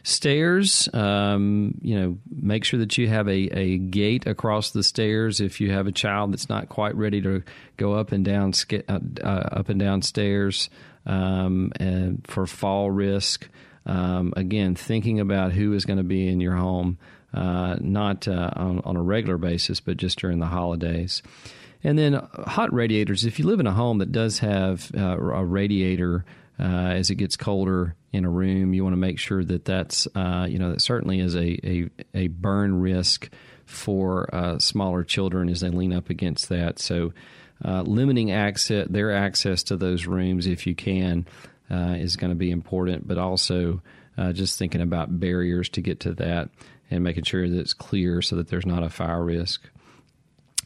[0.03, 5.41] Stairs, um, you know, make sure that you have a, a gate across the stairs
[5.41, 7.43] if you have a child that's not quite ready to
[7.77, 8.53] go up and down
[8.89, 10.71] uh, uh, up and down stairs
[11.05, 13.49] um, and for fall risk.
[13.87, 16.99] Um, again, thinking about who is going to be in your home,
[17.33, 21.23] uh, not uh, on, on, a regular basis, but just during the holidays.
[21.83, 22.15] And then
[22.47, 23.25] hot radiators.
[23.25, 26.25] If you live in a home that does have uh, a radiator
[26.59, 30.07] uh, as it gets colder in a room, you want to make sure that that's
[30.15, 33.31] uh, you know that certainly is a a, a burn risk
[33.65, 36.79] for uh, smaller children as they lean up against that.
[36.79, 37.13] So.
[37.63, 41.27] limiting access, their access to those rooms, if you can,
[41.71, 43.83] uh, is going to be important, but also
[44.19, 46.51] uh, just thinking about barriers to get to that
[46.91, 49.69] and making sure that it's clear so that there's not a fire risk.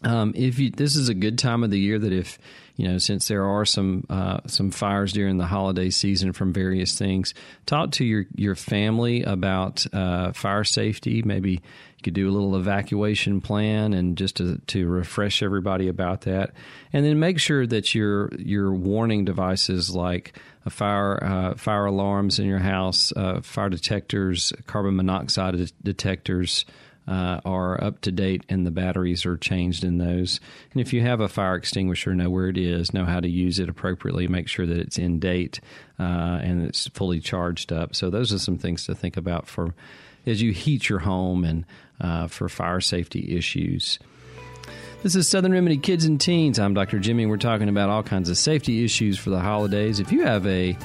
[0.04, 2.38] Um, if you, this is a good time of the year that if
[2.76, 6.98] you know since there are some uh, some fires during the holiday season from various
[6.98, 7.32] things,
[7.64, 11.22] talk to your your family about uh, fire safety.
[11.22, 16.22] Maybe you could do a little evacuation plan and just to, to refresh everybody about
[16.22, 16.52] that.
[16.92, 20.38] And then make sure that your your warning devices like
[20.70, 26.64] fire uh, fire alarms in your house, uh, fire detectors, carbon monoxide de- detectors.
[27.06, 30.40] Uh, are up to date and the batteries are changed in those.
[30.72, 33.58] And if you have a fire extinguisher, know where it is, know how to use
[33.58, 35.60] it appropriately, make sure that it's in date
[36.00, 37.94] uh, and it's fully charged up.
[37.94, 39.74] So those are some things to think about for
[40.24, 41.66] as you heat your home and
[42.00, 43.98] uh, for fire safety issues.
[45.04, 46.58] This is Southern Remedy Kids and Teens.
[46.58, 46.98] I'm Dr.
[46.98, 47.26] Jimmy.
[47.26, 50.00] We're talking about all kinds of safety issues for the holidays.
[50.00, 50.78] If you have a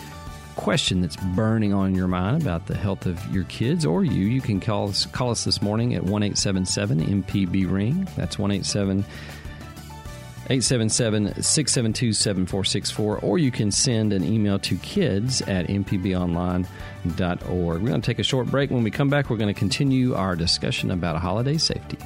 [0.57, 4.41] question that's burning on your mind about the health of your kids or you, you
[4.41, 8.09] can call us, call us this morning at 1 MPB Ring.
[8.17, 17.81] That's 1 877 672 7464, or you can send an email to kids at mpbonline.org.
[17.81, 18.69] We're going to take a short break.
[18.69, 21.97] When we come back, we're going to continue our discussion about holiday safety.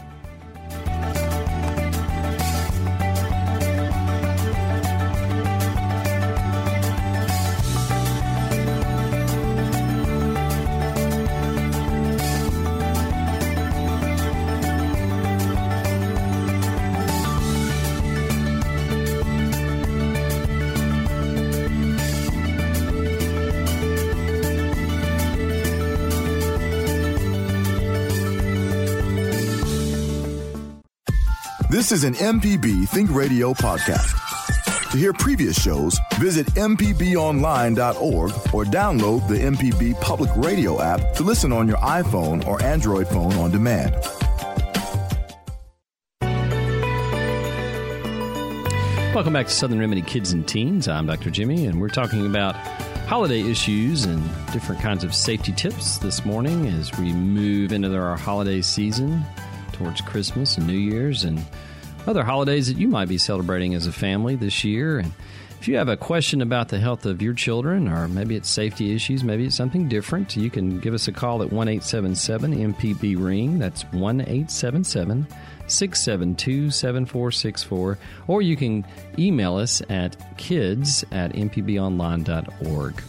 [31.83, 34.91] This is an MPB Think Radio podcast.
[34.91, 41.51] To hear previous shows, visit MPBOnline.org or download the MPB Public Radio app to listen
[41.51, 43.95] on your iPhone or Android phone on demand.
[49.13, 50.87] Welcome back to Southern Remedy Kids and Teens.
[50.87, 51.31] I'm Dr.
[51.31, 52.55] Jimmy, and we're talking about
[53.07, 58.15] holiday issues and different kinds of safety tips this morning as we move into our
[58.15, 59.21] holiday season
[59.73, 61.45] towards Christmas and New Year's and
[62.07, 64.99] other holidays that you might be celebrating as a family this year.
[64.99, 65.11] And
[65.59, 68.93] if you have a question about the health of your children, or maybe it's safety
[68.93, 73.23] issues, maybe it's something different, you can give us a call at 1 877 MPB
[73.23, 73.59] Ring.
[73.59, 75.25] That's 1 877
[75.67, 77.97] 672 7464.
[78.27, 78.85] Or you can
[79.17, 83.03] email us at kids at mpbonline.org.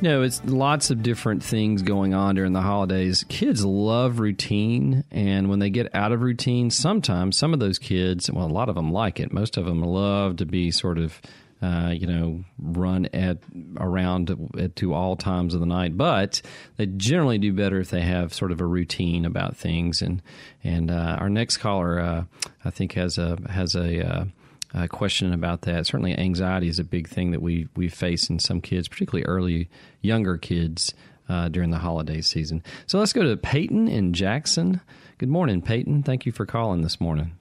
[0.00, 3.24] No, it's lots of different things going on during the holidays.
[3.28, 8.30] Kids love routine, and when they get out of routine, sometimes some of those kids,
[8.30, 9.32] well, a lot of them like it.
[9.32, 11.20] Most of them love to be sort of,
[11.60, 13.38] uh, you know, run at
[13.76, 15.96] around at, to all times of the night.
[15.96, 16.42] But
[16.76, 20.00] they generally do better if they have sort of a routine about things.
[20.00, 20.22] And
[20.62, 22.24] and uh, our next caller, uh,
[22.64, 24.28] I think, has a has a
[24.74, 25.86] uh, question about that.
[25.86, 29.68] Certainly, anxiety is a big thing that we we face in some kids, particularly early
[30.02, 30.94] younger kids
[31.28, 32.62] uh, during the holiday season.
[32.86, 34.80] So let's go to Peyton in Jackson.
[35.18, 36.02] Good morning, Peyton.
[36.02, 37.32] Thank you for calling this morning.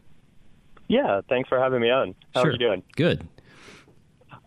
[0.88, 2.16] Yeah, thanks for having me on.
[2.34, 2.50] How sure.
[2.50, 2.84] are you doing?
[2.96, 3.28] Good.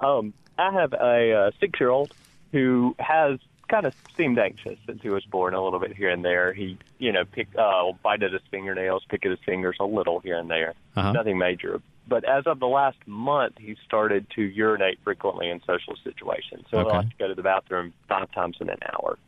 [0.01, 2.15] Um, I have a uh, six-year-old
[2.53, 3.39] who has
[3.69, 6.53] kind of seemed anxious since he was born a little bit here and there.
[6.53, 10.19] He, you know, pick, uh, bite at his fingernails, pick at his fingers a little
[10.21, 10.75] here and there.
[10.97, 11.13] Uh-huh.
[11.13, 15.95] Nothing major but as of the last month, he started to urinate frequently in social
[16.03, 16.65] situations.
[16.71, 16.89] So Okay.
[16.89, 19.19] he'll have to go to the bathroom five times in an hour.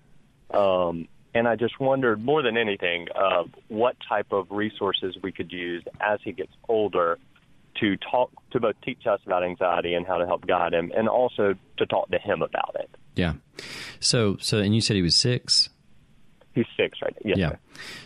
[0.53, 5.51] Um, and I just wondered more than anything uh, what type of resources we could
[5.51, 7.19] use as he gets older
[7.81, 11.09] to talk to both teach us about anxiety and how to help guide him, and
[11.09, 12.91] also to talk to him about it.
[13.15, 13.35] Yeah.
[13.99, 15.71] So so and you said he was six.
[16.55, 17.29] He's six right now.
[17.31, 17.49] Yes, yeah.
[17.51, 17.59] sir.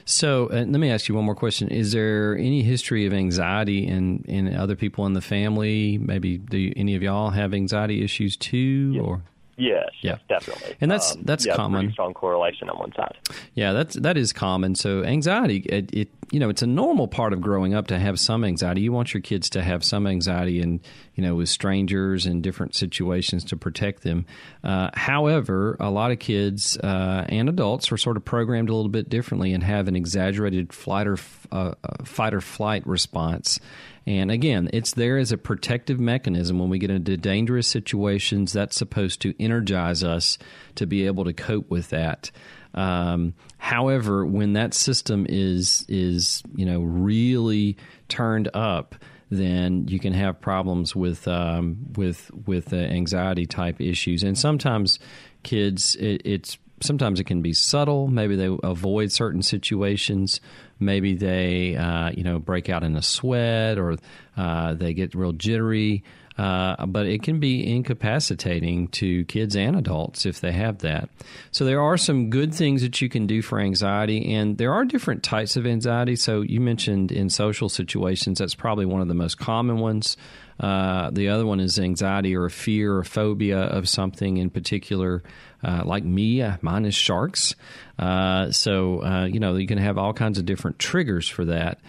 [0.05, 3.87] So uh, let me ask you one more question: Is there any history of anxiety
[3.87, 5.99] in in other people in the family?
[5.99, 9.23] Maybe do any of y'all have anxiety issues too, or
[9.59, 10.19] Yes, Yeah.
[10.29, 10.73] definitely.
[10.73, 11.91] Um, And that's- that's yeah, common.
[11.91, 13.17] Strong correlation on one side.
[13.55, 14.75] Yeah, that's that is common.
[14.75, 18.21] So anxiety, it, it you know, it's a normal part of growing up to have
[18.21, 18.83] some anxiety.
[18.83, 20.81] You want your kids to have some anxiety, and
[21.17, 24.27] you know, with strangers and different situations to protect them.
[24.63, 28.91] Uh, however, a lot of kids uh, and adults are sort of programmed a little
[28.91, 31.19] bit differently and have an exaggerated flight or
[31.51, 33.59] uh, uh, fight or flight response.
[34.07, 38.53] And again, it's there as a protective mechanism when we get into dangerous situations.
[38.53, 40.39] That's supposed to energize us
[40.77, 42.31] to be able to cope with that.
[42.75, 48.95] Um, however, when that system is is you know really turned up,
[49.31, 54.99] then you can have problems with um, with with uh, anxiety type issues, and sometimes
[55.43, 58.09] kids it, it's sometimes it can be subtle.
[58.09, 60.41] Maybe they avoid certain situations.
[60.79, 63.97] Maybe they, uh, you know, break out in a sweat or
[64.37, 66.05] uh, they get real jittery.
[66.39, 71.09] Uh, but it can be incapacitating to kids and adults if they have that.
[71.51, 74.85] So there are some good things that you can do for anxiety, and there are
[74.85, 76.15] different types of anxiety.
[76.15, 80.17] So you mentioned in social situations, that's probably one of the most common ones.
[80.59, 85.23] Uh, the other one is anxiety or a fear or phobia of something in particular.
[85.63, 87.55] Uh, like me, uh, mine is sharks.
[87.99, 91.81] Uh, so, uh, you know, you can have all kinds of different triggers for that.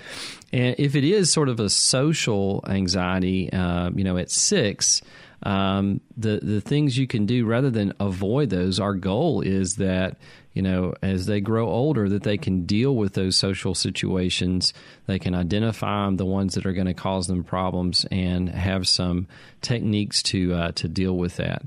[0.51, 5.01] And if it is sort of a social anxiety, you know, at six,
[5.43, 8.79] um, the the things you can do rather than avoid those.
[8.79, 10.17] Our goal is that
[10.57, 14.73] you know as they grow older that they can deal with those social situations.
[15.05, 19.27] They can identify the ones that are going to cause them problems and have some
[19.61, 21.61] techniques to uh, to deal with that.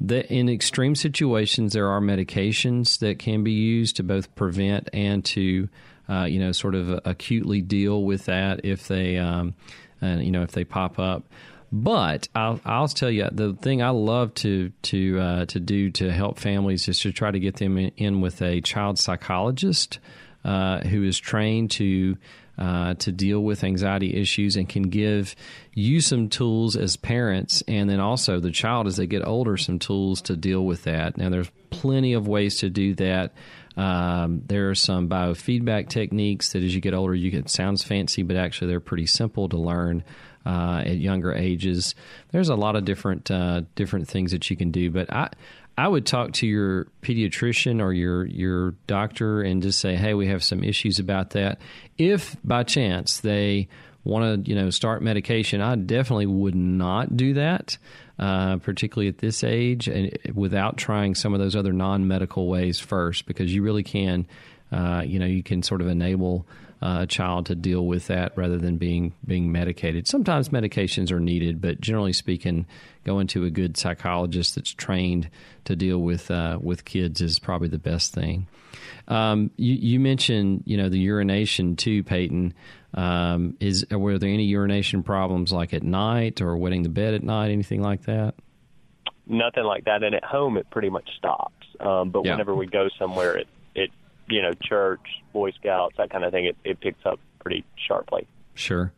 [0.00, 5.24] The, in extreme situations, there are medications that can be used to both prevent and
[5.24, 5.68] to
[6.08, 9.54] uh, you know sort of acutely deal with that if they um,
[10.00, 11.24] uh, you know if they pop up.
[11.82, 16.10] But I'll, I'll tell you the thing I love to to uh, to do to
[16.10, 19.98] help families is to try to get them in, in with a child psychologist
[20.42, 22.16] uh, who is trained to
[22.56, 25.36] uh, to deal with anxiety issues and can give
[25.74, 29.78] you some tools as parents, and then also the child as they get older some
[29.78, 31.18] tools to deal with that.
[31.18, 33.34] Now, there's plenty of ways to do that.
[33.76, 38.22] Um, there are some biofeedback techniques that as you get older, you get sounds fancy,
[38.22, 40.02] but actually they're pretty simple to learn
[40.46, 41.94] uh, at younger ages.
[42.30, 45.30] There's a lot of different uh, different things that you can do, but I
[45.76, 50.28] I would talk to your pediatrician or your your doctor and just say, hey, we
[50.28, 51.60] have some issues about that.
[51.98, 53.68] If by chance they
[54.04, 57.76] want to you know start medication, I definitely would not do that.
[58.18, 63.26] Uh, particularly at this age, and without trying some of those other non-medical ways first,
[63.26, 64.26] because you really can,
[64.72, 66.46] uh, you know, you can sort of enable
[66.82, 70.06] uh, a child to deal with that rather than being being medicated.
[70.06, 72.66] Sometimes medications are needed, but generally speaking,
[73.04, 75.30] going to a good psychologist that's trained
[75.64, 78.46] to deal with uh, with kids is probably the best thing.
[79.08, 82.54] Um, you, you mentioned you know the urination too, Peyton.
[82.94, 87.22] Um, is were there any urination problems like at night or wetting the bed at
[87.22, 88.34] night, anything like that?
[89.26, 90.02] Nothing like that.
[90.02, 91.52] And at home, it pretty much stops.
[91.80, 92.32] Um, but Yeah.
[92.32, 93.90] whenever we go somewhere, it, it,
[94.28, 98.26] you know, church, Boy Scouts, that kind of thing, it, it picks up pretty sharply.
[98.54, 98.90] Sure,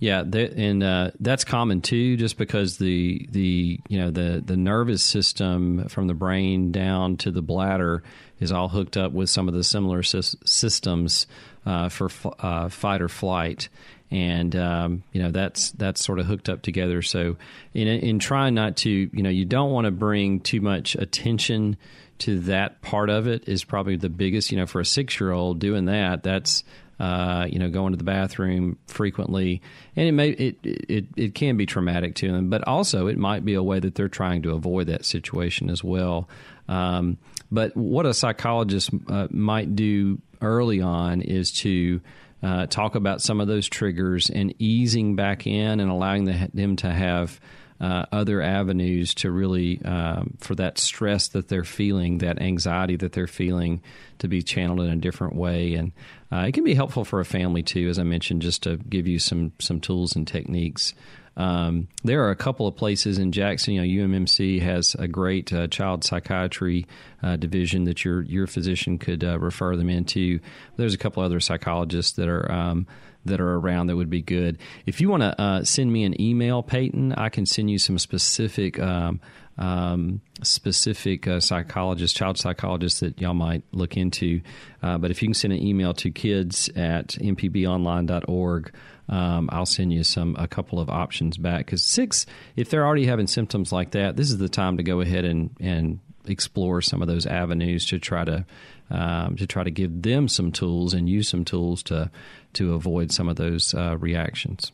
[0.00, 4.56] yeah, th- and uh, that's common too, just because the the you know the the
[4.56, 8.02] nervous system from the brain down to the bladder
[8.40, 11.28] is all hooked up with some of the similar sys- systems
[11.64, 13.68] uh, for f- uh, fight or flight,
[14.10, 17.00] and um, you know that's that's sort of hooked up together.
[17.00, 17.36] So
[17.72, 21.76] in in trying not to, you know, you don't want to bring too much attention
[22.18, 24.50] to that part of it is probably the biggest.
[24.50, 26.64] You know, for a six year old doing that, that's
[26.98, 29.60] uh, you know, going to the bathroom frequently,
[29.96, 33.44] and it may it, it it can be traumatic to them, but also it might
[33.44, 36.28] be a way that they're trying to avoid that situation as well.
[36.68, 37.18] Um,
[37.50, 42.00] but what a psychologist uh, might do early on is to
[42.42, 46.76] uh, talk about some of those triggers and easing back in and allowing the, them
[46.76, 47.40] to have
[47.80, 53.12] uh, other avenues to really um, for that stress that they're feeling, that anxiety that
[53.12, 53.82] they're feeling,
[54.18, 55.74] to be channeled in a different way.
[55.74, 55.92] And
[56.32, 59.06] uh, it can be helpful for a family too, as I mentioned, just to give
[59.06, 60.94] you some some tools and techniques.
[61.36, 63.74] Um, there are a couple of places in Jackson.
[63.74, 66.86] You know, UMMC has a great uh, child psychiatry
[67.22, 70.40] uh, division that your your physician could uh, refer them into.
[70.76, 72.86] There's a couple other psychologists that are um,
[73.24, 74.58] that are around that would be good.
[74.86, 77.98] If you want to uh, send me an email, Peyton, I can send you some
[77.98, 78.78] specific.
[78.78, 79.20] Um,
[79.56, 84.40] um, specific uh, psychologists, child psychologists that y'all might look into.
[84.82, 88.74] Uh, but if you can send an email to kids at mpbonline.org,
[89.08, 91.66] um, I'll send you some a couple of options back.
[91.66, 92.26] Because six,
[92.56, 95.50] if they're already having symptoms like that, this is the time to go ahead and
[95.60, 98.46] and explore some of those avenues to try to
[98.90, 102.10] um, to try to give them some tools and use some tools to
[102.54, 104.72] to avoid some of those uh, reactions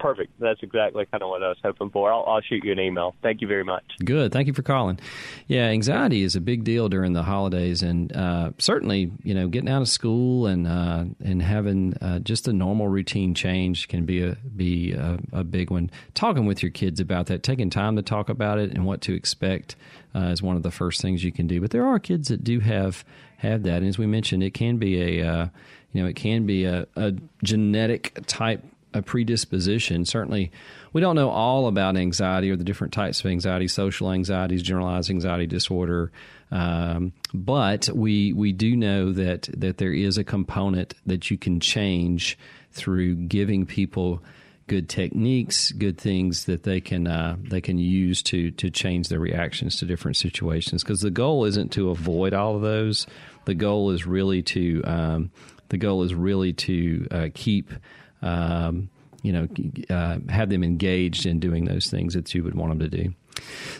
[0.00, 0.32] perfect.
[0.40, 2.10] That's exactly kind of what I was hoping for.
[2.12, 3.14] I'll, I'll, shoot you an email.
[3.22, 3.84] Thank you very much.
[4.04, 4.32] Good.
[4.32, 4.98] Thank you for calling.
[5.46, 9.68] Yeah, anxiety is a big deal during the holidays, and uh, certainly, you know, getting
[9.68, 14.22] out of school and uh, and having uh, just a normal routine change can be
[14.22, 15.90] a be a, a, big one.
[16.14, 19.14] Talking with your kids about that, taking time to talk about it and what to
[19.14, 19.76] expect
[20.14, 21.60] uh, is one of the first things you can do.
[21.60, 23.04] But there are kids that do have
[23.36, 25.48] have that, and as we mentioned, it can be a uh,
[25.92, 30.04] you know it can be a, a genetic type a predisposition.
[30.04, 30.50] Certainly,
[30.92, 35.10] we don't know all about anxiety or the different types of anxiety, social anxieties, generalized
[35.10, 36.10] anxiety disorder,
[36.50, 41.60] um, but we we do know that that there is a component that you can
[41.60, 42.38] change
[42.72, 44.22] through giving people
[44.70, 49.18] good techniques, good things that they can uh, they can use to to change their
[49.18, 50.82] reactions to different situations.
[50.82, 53.06] Because the goal isn't to avoid all of those.
[53.46, 55.30] The goal is really to um,
[55.70, 57.72] the goal is really to uh, keep
[58.22, 58.90] um,
[59.22, 59.48] you know,
[59.90, 63.14] uh, have them engaged in doing those things that you would want them to do.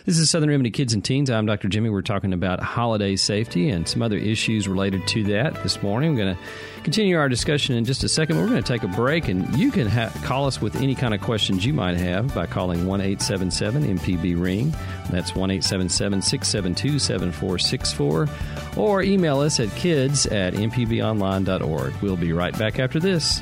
[0.05, 1.29] This is Southern Remedy Kids and Teens.
[1.29, 1.67] I'm Dr.
[1.67, 1.89] Jimmy.
[1.89, 6.15] We're talking about holiday safety and some other issues related to that this morning.
[6.15, 6.41] We're going to
[6.83, 8.37] continue our discussion in just a second.
[8.37, 11.13] We're going to take a break, and you can ha- call us with any kind
[11.13, 14.73] of questions you might have by calling 1 877 MPB Ring.
[15.09, 18.27] That's 1 877 672 7464.
[18.77, 21.93] Or email us at kids at mpbonline.org.
[22.01, 23.41] We'll be right back after this.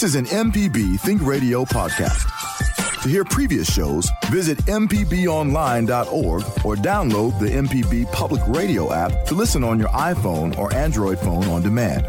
[0.00, 3.02] This is an MPB Think Radio podcast.
[3.02, 9.62] To hear previous shows, visit MPBOnline.org or download the MPB Public Radio app to listen
[9.62, 12.06] on your iPhone or Android phone on demand.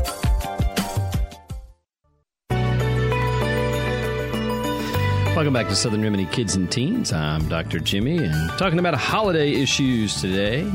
[5.35, 7.11] Welcome back to Southern Remedy Kids and Teens.
[7.11, 7.81] I'm Dr.
[7.81, 10.65] Jimmy and talking about holiday issues today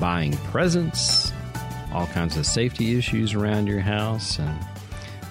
[0.00, 1.34] buying presents,
[1.92, 4.58] all kinds of safety issues around your house, and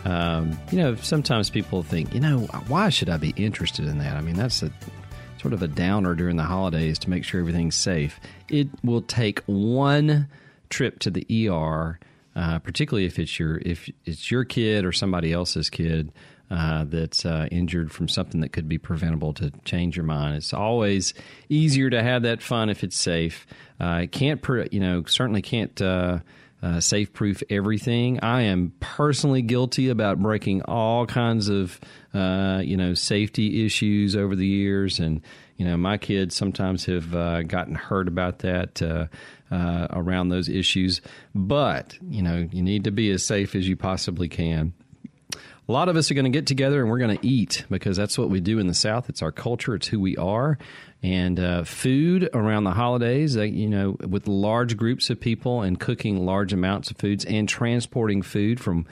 [0.06, 4.18] um, you know, sometimes people think, you know, why should I be interested in that?
[4.18, 4.72] I mean, that's a
[5.42, 8.20] sort of a downer during the holidays to make sure everything's safe.
[8.50, 10.28] It will take one
[10.70, 12.00] trip to the ER,
[12.36, 16.12] uh, particularly if it's your if it's your kid or somebody else's kid.
[16.52, 20.36] Uh, that's uh, injured from something that could be preventable to change your mind.
[20.36, 21.16] It's always
[21.50, 23.48] easier to have that fun if it's safe.
[23.82, 24.40] Uh, it can't,
[24.72, 25.82] you know, certainly can't
[26.64, 28.20] uh, safe proof everything.
[28.22, 31.80] I am personally guilty about breaking all kinds of
[32.14, 35.22] uh, you know safety issues over the years, and
[35.58, 38.82] you know my kids sometimes have uh, gotten hurt about that.
[38.82, 39.08] Uh,
[39.52, 41.00] uh, around those issues,
[41.36, 44.74] but you know you need to be as safe as you possibly can.
[45.68, 47.96] A lot of us are going to get together and we're going to eat because
[47.96, 49.10] that's what we do in the South.
[49.10, 50.58] It's our culture, it's who we are
[51.02, 53.38] and uh, food around the holidays.
[53.38, 57.48] Uh, you know, with large groups of people and cooking large amounts of foods and
[57.48, 58.86] transporting food from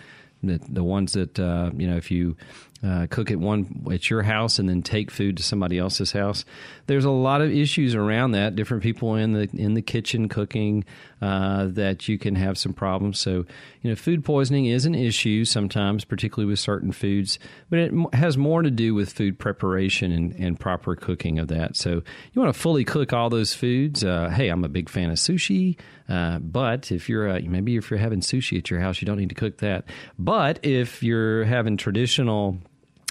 [0.43, 2.35] the, the ones that uh, you know if you
[2.83, 6.43] uh, cook at one at your house and then take food to somebody else's house.
[6.87, 8.55] There's a lot of issues around that.
[8.55, 10.83] Different people in the in the kitchen cooking
[11.21, 13.19] uh, that you can have some problems.
[13.19, 13.45] So
[13.81, 17.37] you know, food poisoning is an issue sometimes, particularly with certain foods,
[17.69, 21.75] but it has more to do with food preparation and, and proper cooking of that.
[21.75, 22.01] So
[22.33, 24.03] you want to fully cook all those foods.
[24.03, 25.77] Uh, hey, I'm a big fan of sushi,
[26.09, 29.17] uh, but if you're uh, maybe if you're having sushi at your house, you don't
[29.17, 29.85] need to cook that.
[30.17, 32.57] But if you're having traditional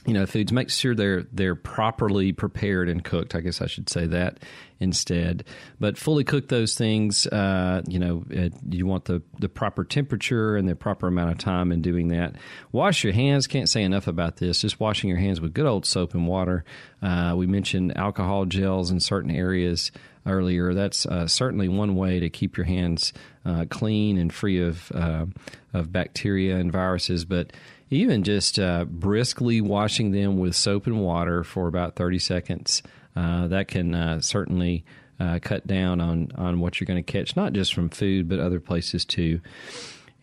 [0.07, 3.89] you know foods make sure they're they're properly prepared and cooked i guess i should
[3.89, 4.39] say that
[4.81, 5.45] instead.
[5.79, 10.57] But fully cook those things uh, you know it, you want the the proper temperature
[10.57, 12.37] and the proper amount of time in doing that.
[12.73, 13.47] Wash your hands.
[13.47, 14.63] Can't say enough about this.
[14.63, 16.65] Just washing your hands with good old soap and water.
[17.03, 19.93] Uh, we mentioned alcohol gels in certain areas
[20.27, 20.75] earlier.
[20.75, 23.13] That's uh, certainly one way to keep your hands
[23.45, 25.27] uh, clean and free of uh,
[25.73, 27.25] of bacteria and viruses.
[27.25, 27.53] But
[27.91, 32.83] even just uh, briskly washing them with soap and water for about 30 seconds,
[33.17, 34.85] uh, that can uh, certainly
[35.19, 38.39] uh, cut down on, on what you're going to catch, not just from food, but
[38.39, 39.41] other places too.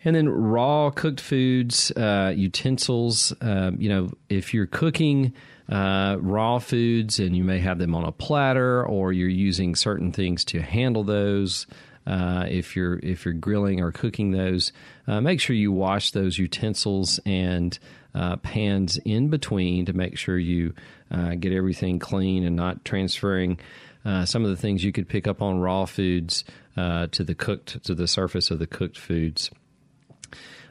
[0.05, 3.34] And then raw cooked foods, uh, utensils.
[3.41, 5.34] Um, you know, if you're cooking
[5.70, 10.11] uh, raw foods and you may have them on a platter or you're using certain
[10.11, 11.68] things to handle those,
[12.08, 14.72] uh, if you're if you're grilling or cooking those,
[15.08, 17.78] uh, make sure you wash those utensils and
[18.16, 20.74] uh, pans in between to make sure you
[21.12, 23.60] uh, get everything clean and not transferring
[24.05, 26.45] uh, some of the things you could pick up on raw foods
[26.76, 29.51] to the cooked to the surface of the cooked foods.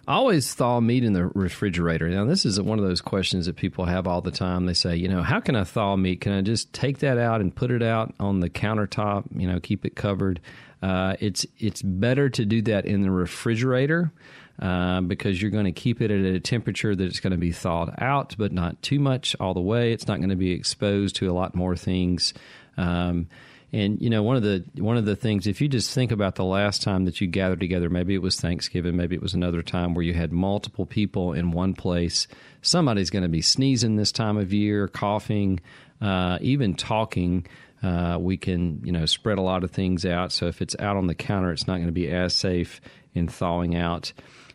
[0.09, 2.09] Always thaw meat in the refrigerator.
[2.09, 4.66] Now, this is one of those questions that people have all the time.
[4.66, 6.20] They say, you know, how can I thaw meat?
[6.20, 9.24] Can I just take that out and put it out on the countertop?
[9.34, 10.41] You know, keep it covered.
[10.82, 14.12] Uh, it's it's better to do that in the refrigerator
[14.60, 17.52] uh, because you're going to keep it at a temperature that it's going to be
[17.52, 19.92] thawed out, but not too much all the way.
[19.92, 22.34] It's not going to be exposed to a lot more things.
[22.76, 23.28] Um,
[23.72, 26.36] and you know one of the one of the things if you just think about
[26.36, 29.62] the last time that you gathered together, maybe it was Thanksgiving, maybe it was another
[29.62, 32.28] time where you had multiple people in one place.
[32.62, 35.60] Somebody's going to be sneezing this time of year, coughing,
[36.00, 37.46] uh, even talking.
[37.87, 40.32] Uh, we can, you know, spread a lot of things out.
[40.32, 42.80] So if it's out on the counter, it's not going to be as safe
[43.14, 44.12] in thawing out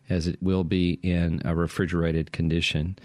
[0.10, 3.00] as it will be in a refrigerated condition.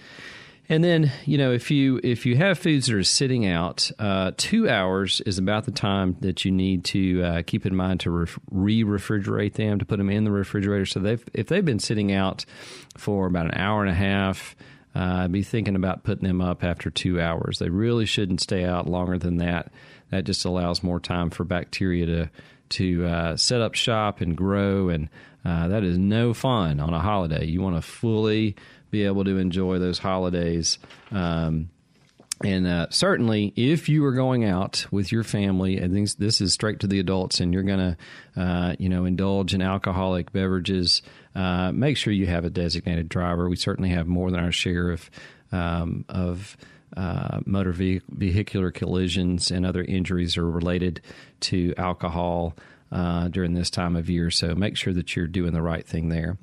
[0.69, 4.33] And then, you know, if you if you have foods that are sitting out, uh,
[4.37, 8.11] two hours is about the time that you need to uh, keep in mind to
[8.11, 8.27] re
[8.83, 10.87] refrigerate them, to put them in the refrigerator.
[10.87, 12.45] So they've if they've been sitting out
[12.97, 14.57] for about an hour and a half,
[14.97, 17.61] uh, be thinking about putting them up after two hours.
[17.61, 19.71] They really shouldn't stay out longer than that
[20.11, 22.31] that just allows more time for bacteria to
[22.69, 25.09] to uh, set up shop and grow, and
[25.45, 27.45] uh, that is no fun on a holiday.
[27.45, 28.57] You want to fully
[28.91, 30.79] be able to enjoy those holidays.
[31.11, 31.71] Um,
[32.45, 36.53] and uh, certainly, if you are going out with your family, and this, this is
[36.53, 41.01] straight to the adults, and you're going to, uh, you know, indulge in alcoholic beverages,
[41.35, 43.49] uh, make sure you have a designated driver.
[43.49, 45.11] We certainly have more than our share of
[45.51, 46.59] um, of
[46.97, 51.01] uh, motor ve- vehicular collisions and other injuries are related
[51.41, 52.55] to alcohol
[52.93, 54.31] uh, during this time of year.
[54.31, 56.39] So make sure that you're doing the right thing there.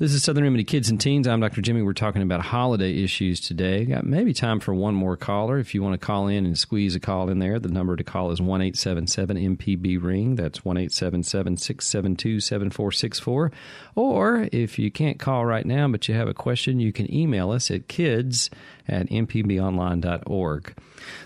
[0.00, 1.26] This is Southern Remedy Kids and Teens.
[1.26, 1.60] I'm Dr.
[1.60, 1.82] Jimmy.
[1.82, 3.84] We're talking about holiday issues today.
[3.84, 5.58] Got maybe time for one more caller.
[5.58, 8.04] If you want to call in and squeeze a call in there, the number to
[8.04, 10.36] call is one eight seven seven MPB ring.
[10.36, 13.50] That's one eight seven seven six seven two seven four six four.
[13.96, 17.50] Or if you can't call right now but you have a question, you can email
[17.50, 18.50] us at kids
[18.86, 20.74] at mpbonline.org.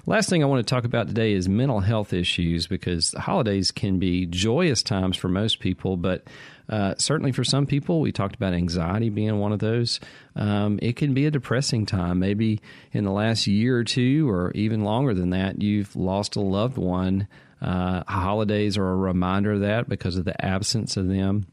[0.06, 3.98] Last thing I want to talk about today is mental health issues because holidays can
[3.98, 6.24] be joyous times for most people, but
[6.72, 10.00] uh, certainly for some people, we talked about anxiety being one of those.
[10.34, 12.18] Um, it can be a depressing time.
[12.18, 12.62] Maybe
[12.92, 16.78] in the last year or two, or even longer than that, you've lost a loved
[16.78, 17.28] one.
[17.60, 21.46] Uh, holidays are a reminder of that because of the absence of them.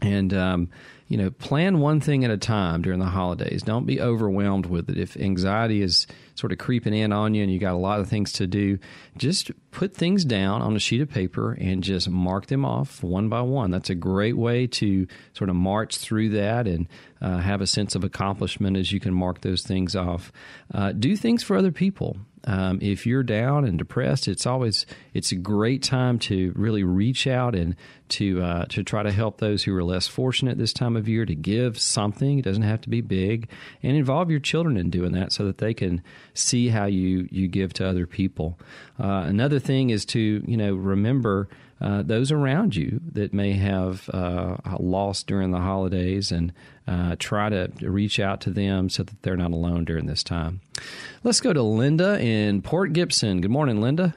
[0.00, 0.68] And um,
[1.08, 3.62] you know, plan one thing at a time during the holidays.
[3.62, 4.98] Don't be overwhelmed with it.
[4.98, 8.08] If anxiety is sort of creeping in on you and you got a lot of
[8.08, 8.78] things to do,
[9.16, 13.28] just put things down on a sheet of paper and just mark them off one
[13.28, 13.70] by one.
[13.70, 16.88] That's a great way to sort of march through that and
[17.20, 20.32] uh, have a sense of accomplishment as you can mark those things off.
[20.74, 22.16] Uh, do things for other people.
[22.46, 27.26] Um, if you're down and depressed, it's always it's a great time to really reach
[27.26, 27.74] out and
[28.10, 31.26] to uh, to try to help those who are less fortunate this time of year.
[31.26, 33.48] To give something, it doesn't have to be big,
[33.82, 36.02] and involve your children in doing that so that they can
[36.34, 38.58] see how you you give to other people.
[38.98, 41.48] Uh, another thing is to you know remember
[41.80, 46.52] uh, those around you that may have uh, lost during the holidays and
[46.86, 50.60] uh, try to reach out to them so that they're not alone during this time.
[51.22, 53.40] Let's go to Linda in Port Gibson.
[53.40, 54.14] Good morning, Linda.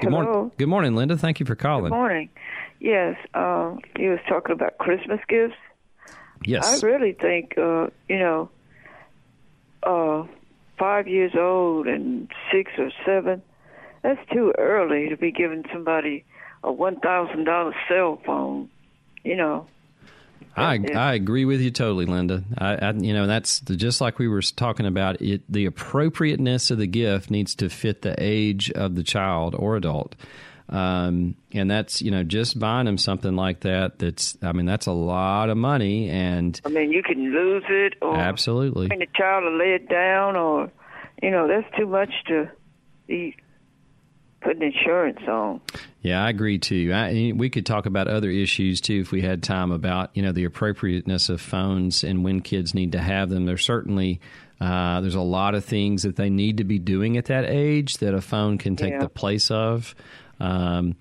[0.00, 0.52] Good morning.
[0.56, 1.16] Good morning, Linda.
[1.16, 1.90] Thank you for calling.
[1.90, 2.28] Good morning.
[2.80, 5.56] Yes, uh, you was talking about Christmas gifts.
[6.44, 6.82] Yes.
[6.82, 8.50] I really think, uh, you know,
[9.82, 10.24] uh,
[10.78, 13.42] five years old and six or seven,
[14.02, 16.24] that's too early to be giving somebody
[16.62, 18.68] a one thousand dollar cell phone.
[19.24, 19.66] You know.
[20.56, 22.42] I I agree with you totally, Linda.
[22.56, 25.22] I, I you know that's the, just like we were talking about.
[25.22, 29.76] It the appropriateness of the gift needs to fit the age of the child or
[29.76, 30.14] adult.
[30.70, 33.98] Um, and that's you know just buying them something like that.
[33.98, 37.94] That's I mean that's a lot of money, and I mean you can lose it,
[38.02, 40.70] or absolutely, the child will lay it down, or
[41.22, 42.50] you know that's too much to
[43.06, 43.36] be
[44.40, 45.60] putting insurance on.
[46.02, 46.92] Yeah, I agree too.
[46.94, 50.32] I, we could talk about other issues too if we had time about you know
[50.32, 53.46] the appropriateness of phones and when kids need to have them.
[53.46, 54.20] There's certainly
[54.60, 57.98] uh, there's a lot of things that they need to be doing at that age
[57.98, 59.00] that a phone can take Yeah.
[59.00, 59.94] the place of.
[60.40, 60.96] Um,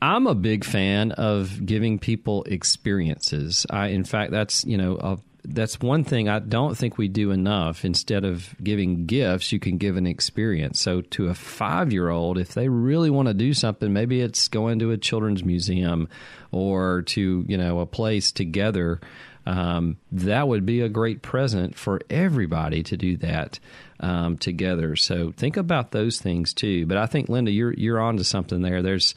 [0.00, 3.66] I'm a big fan of giving people experiences.
[3.68, 5.18] I, in fact, that's you know a,
[5.50, 7.84] that's one thing I don't think we do enough.
[7.84, 10.80] Instead of giving gifts, you can give an experience.
[10.80, 14.48] So to a five year old, if they really want to do something, maybe it's
[14.48, 16.08] going to a children's museum
[16.52, 19.00] or to you know a place together.
[19.46, 23.58] Um, that would be a great present for everybody to do that
[24.00, 24.94] um, together.
[24.94, 26.84] So think about those things too.
[26.84, 28.82] But I think Linda, you're you're on to something there.
[28.82, 29.14] There's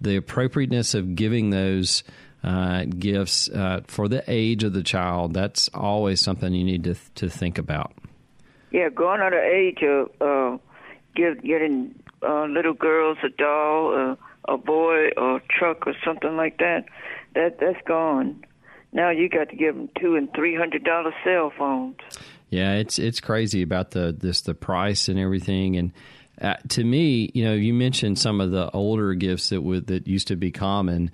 [0.00, 2.02] the appropriateness of giving those
[2.44, 5.32] uh, gifts uh, for the age of the child.
[5.32, 7.92] That's always something you need to to think about.
[8.70, 10.58] Yeah, going on the age of uh,
[11.16, 16.36] give, getting uh, little girls a doll, uh, a boy, or a truck, or something
[16.36, 16.84] like that.
[17.34, 18.44] That that's gone.
[18.92, 21.96] Now you got to give them two and three hundred dollar cell phones.
[22.50, 25.76] Yeah, it's it's crazy about the this the price and everything.
[25.76, 25.92] And
[26.40, 30.06] uh, to me, you know, you mentioned some of the older gifts that would that
[30.06, 31.10] used to be common.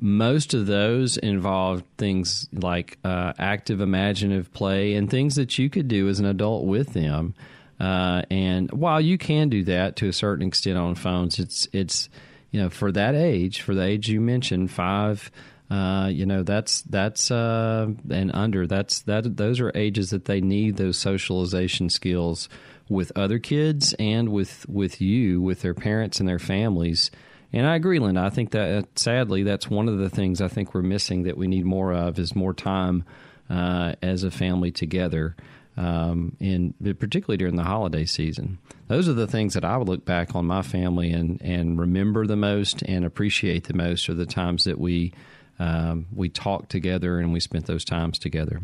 [0.00, 5.88] Most of those involved things like uh, active imaginative play and things that you could
[5.88, 7.34] do as an adult with them.
[7.80, 12.08] Uh, and while you can do that to a certain extent on phones, it's it's
[12.50, 15.30] you know for that age, for the age you mentioned, five
[15.70, 20.40] uh, you know that's that's uh, and under that's that those are ages that they
[20.40, 22.48] need those socialization skills
[22.88, 27.10] with other kids and with with you with their parents and their families
[27.52, 30.74] and I agree Linda I think that sadly that's one of the things I think
[30.74, 33.04] we're missing that we need more of is more time
[33.50, 35.36] uh, as a family together
[35.76, 38.58] um, and particularly during the holiday season.
[38.86, 42.26] Those are the things that I would look back on my family and, and remember
[42.26, 45.12] the most and appreciate the most are the times that we
[45.58, 48.60] um, we talked together and we spent those times together.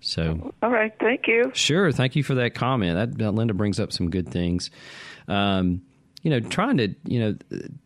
[0.00, 1.50] So, All right, thank you.
[1.52, 2.94] sure, thank you for that comment.
[2.94, 4.70] That, that Linda brings up some good things.
[5.26, 5.82] Um,
[6.22, 7.36] you know, trying to you know,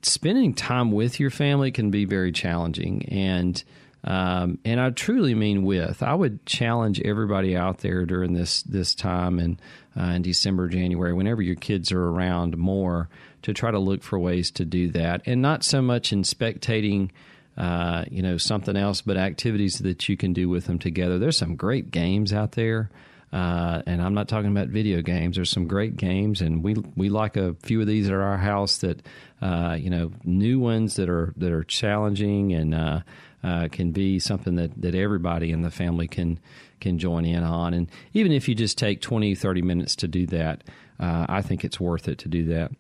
[0.03, 3.63] spending time with your family can be very challenging, and
[4.05, 6.03] um, and I truly mean with.
[6.03, 9.61] I would challenge everybody out there during this this time and
[9.99, 13.09] uh, in December, January, whenever your kids are around more,
[13.43, 17.11] to try to look for ways to do that, and not so much in spectating.
[17.57, 21.19] Uh, you know something else, but activities that you can do with them together.
[21.19, 22.91] There's some great games out there,
[23.33, 25.37] uh, and I'm not talking about video games.
[25.37, 28.79] There's some great games, and we we like a few of these at our house.
[28.79, 29.03] That
[29.41, 33.01] uh, you know, new ones that are that are challenging and uh,
[33.45, 36.39] uh, can be something that, that everybody in the family can
[36.81, 37.75] can join in on.
[37.75, 40.63] And even if you just take 20, 30 minutes to do that,
[40.99, 42.73] uh, I think it's worth it to do that.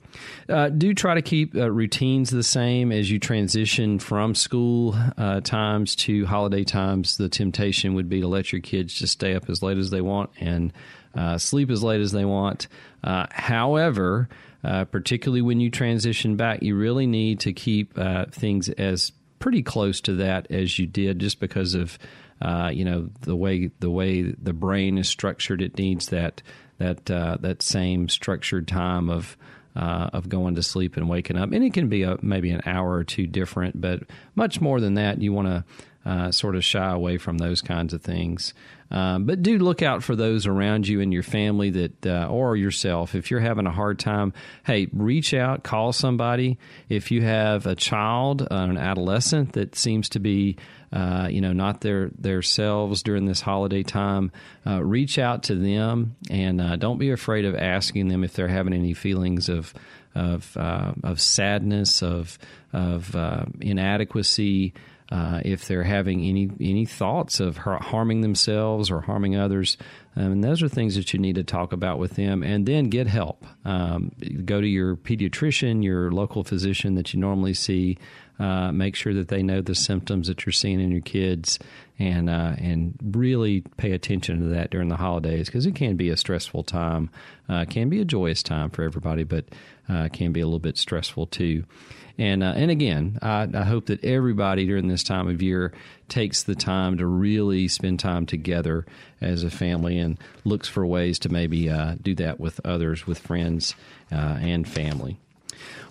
[0.49, 5.41] Uh, do try to keep uh, routines the same as you transition from school uh,
[5.41, 7.17] times to holiday times.
[7.17, 10.01] The temptation would be to let your kids just stay up as late as they
[10.01, 10.73] want and
[11.15, 12.69] uh, sleep as late as they want.
[13.05, 14.29] Uh, however,
[14.67, 19.62] uh, particularly when you transition back, you really need to keep uh, things as pretty
[19.62, 21.97] close to that as you did, just because of
[22.43, 25.62] uh, you know the way the way the brain is structured.
[25.62, 26.43] It needs that
[26.79, 29.37] that uh, that same structured time of
[29.77, 32.62] uh, of going to sleep and waking up, and it can be a, maybe an
[32.67, 34.03] hour or two different, but
[34.35, 35.64] much more than that, you want to
[36.07, 38.55] uh, sort of shy away from those kinds of things.
[38.93, 42.57] Um, but do look out for those around you and your family that, uh, or
[42.57, 43.17] yourself.
[43.17, 44.33] If you're having a hard time,
[44.65, 46.59] hey, reach out, call somebody.
[46.89, 50.57] If you have a child, uh, an adolescent that seems to be,
[50.93, 54.31] uh, you know, not their their selves during this holiday time,
[54.65, 58.47] uh, reach out to them and uh, don't be afraid of asking them if they're
[58.47, 59.75] having any feelings of
[60.15, 62.39] of uh, of sadness, of
[62.73, 63.17] of
[63.61, 64.75] inadequacy.
[65.11, 69.77] Uh, if they're having any any thoughts of harming themselves or harming others,
[70.17, 72.85] um, and those are things that you need to talk about with them, and then
[72.85, 73.45] get help.
[73.65, 74.11] Um,
[74.45, 77.99] go to your pediatrician, your local physician that you normally see.
[78.39, 81.59] Uh, make sure that they know the symptoms that you're seeing in your kids,
[81.99, 86.11] and uh, and really pay attention to that during the holidays because it can be
[86.11, 87.11] a stressful time.
[87.49, 89.47] Uh, can be a joyous time for everybody, but
[89.88, 91.64] uh, can be a little bit stressful too.
[92.18, 95.72] And uh, and again, I, I, hope that everybody during this time of year
[96.09, 98.86] takes the time to really spend time together
[99.20, 103.18] as a family and looks for ways to maybe uh, do that with others, with
[103.18, 103.74] friends
[104.11, 105.18] and family.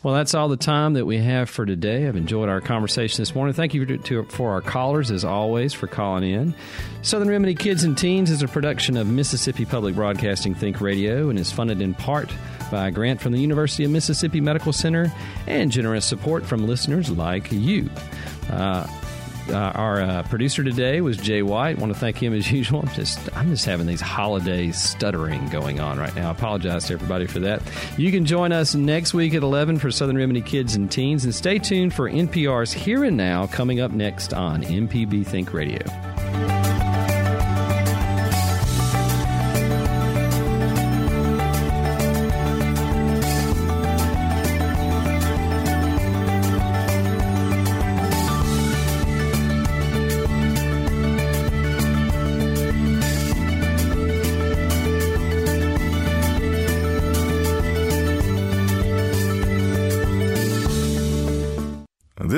[0.04, 2.08] Well, that's all the time that we have for today.
[2.08, 3.54] I've enjoyed our conversation this morning.
[3.54, 6.54] Thank you to, for our callers, as always, for calling in.
[7.02, 11.40] Southern Remedy Kids and Teens is a production of Mississippi Public Broadcasting Think Radio and
[11.40, 12.30] is funded in part
[12.72, 15.12] by a grant from the University of Mississippi Medical Center
[15.48, 17.90] and generous support from listeners like you.
[18.50, 18.88] Uh,
[19.50, 21.78] uh, our uh, producer today was Jay White.
[21.78, 22.82] Want to thank him as usual.
[22.82, 26.30] I'm just I'm just having these holiday stuttering going on right now.
[26.30, 27.62] I apologize to everybody for that.
[27.98, 31.34] You can join us next week at 11 for Southern Remedy Kids and Teens, and
[31.34, 36.15] stay tuned for NPR's Here and Now coming up next on MPB Think Radio.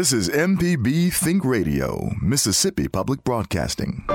[0.08, 4.06] This is MPB Think Radio, Mississippi Public Broadcasting.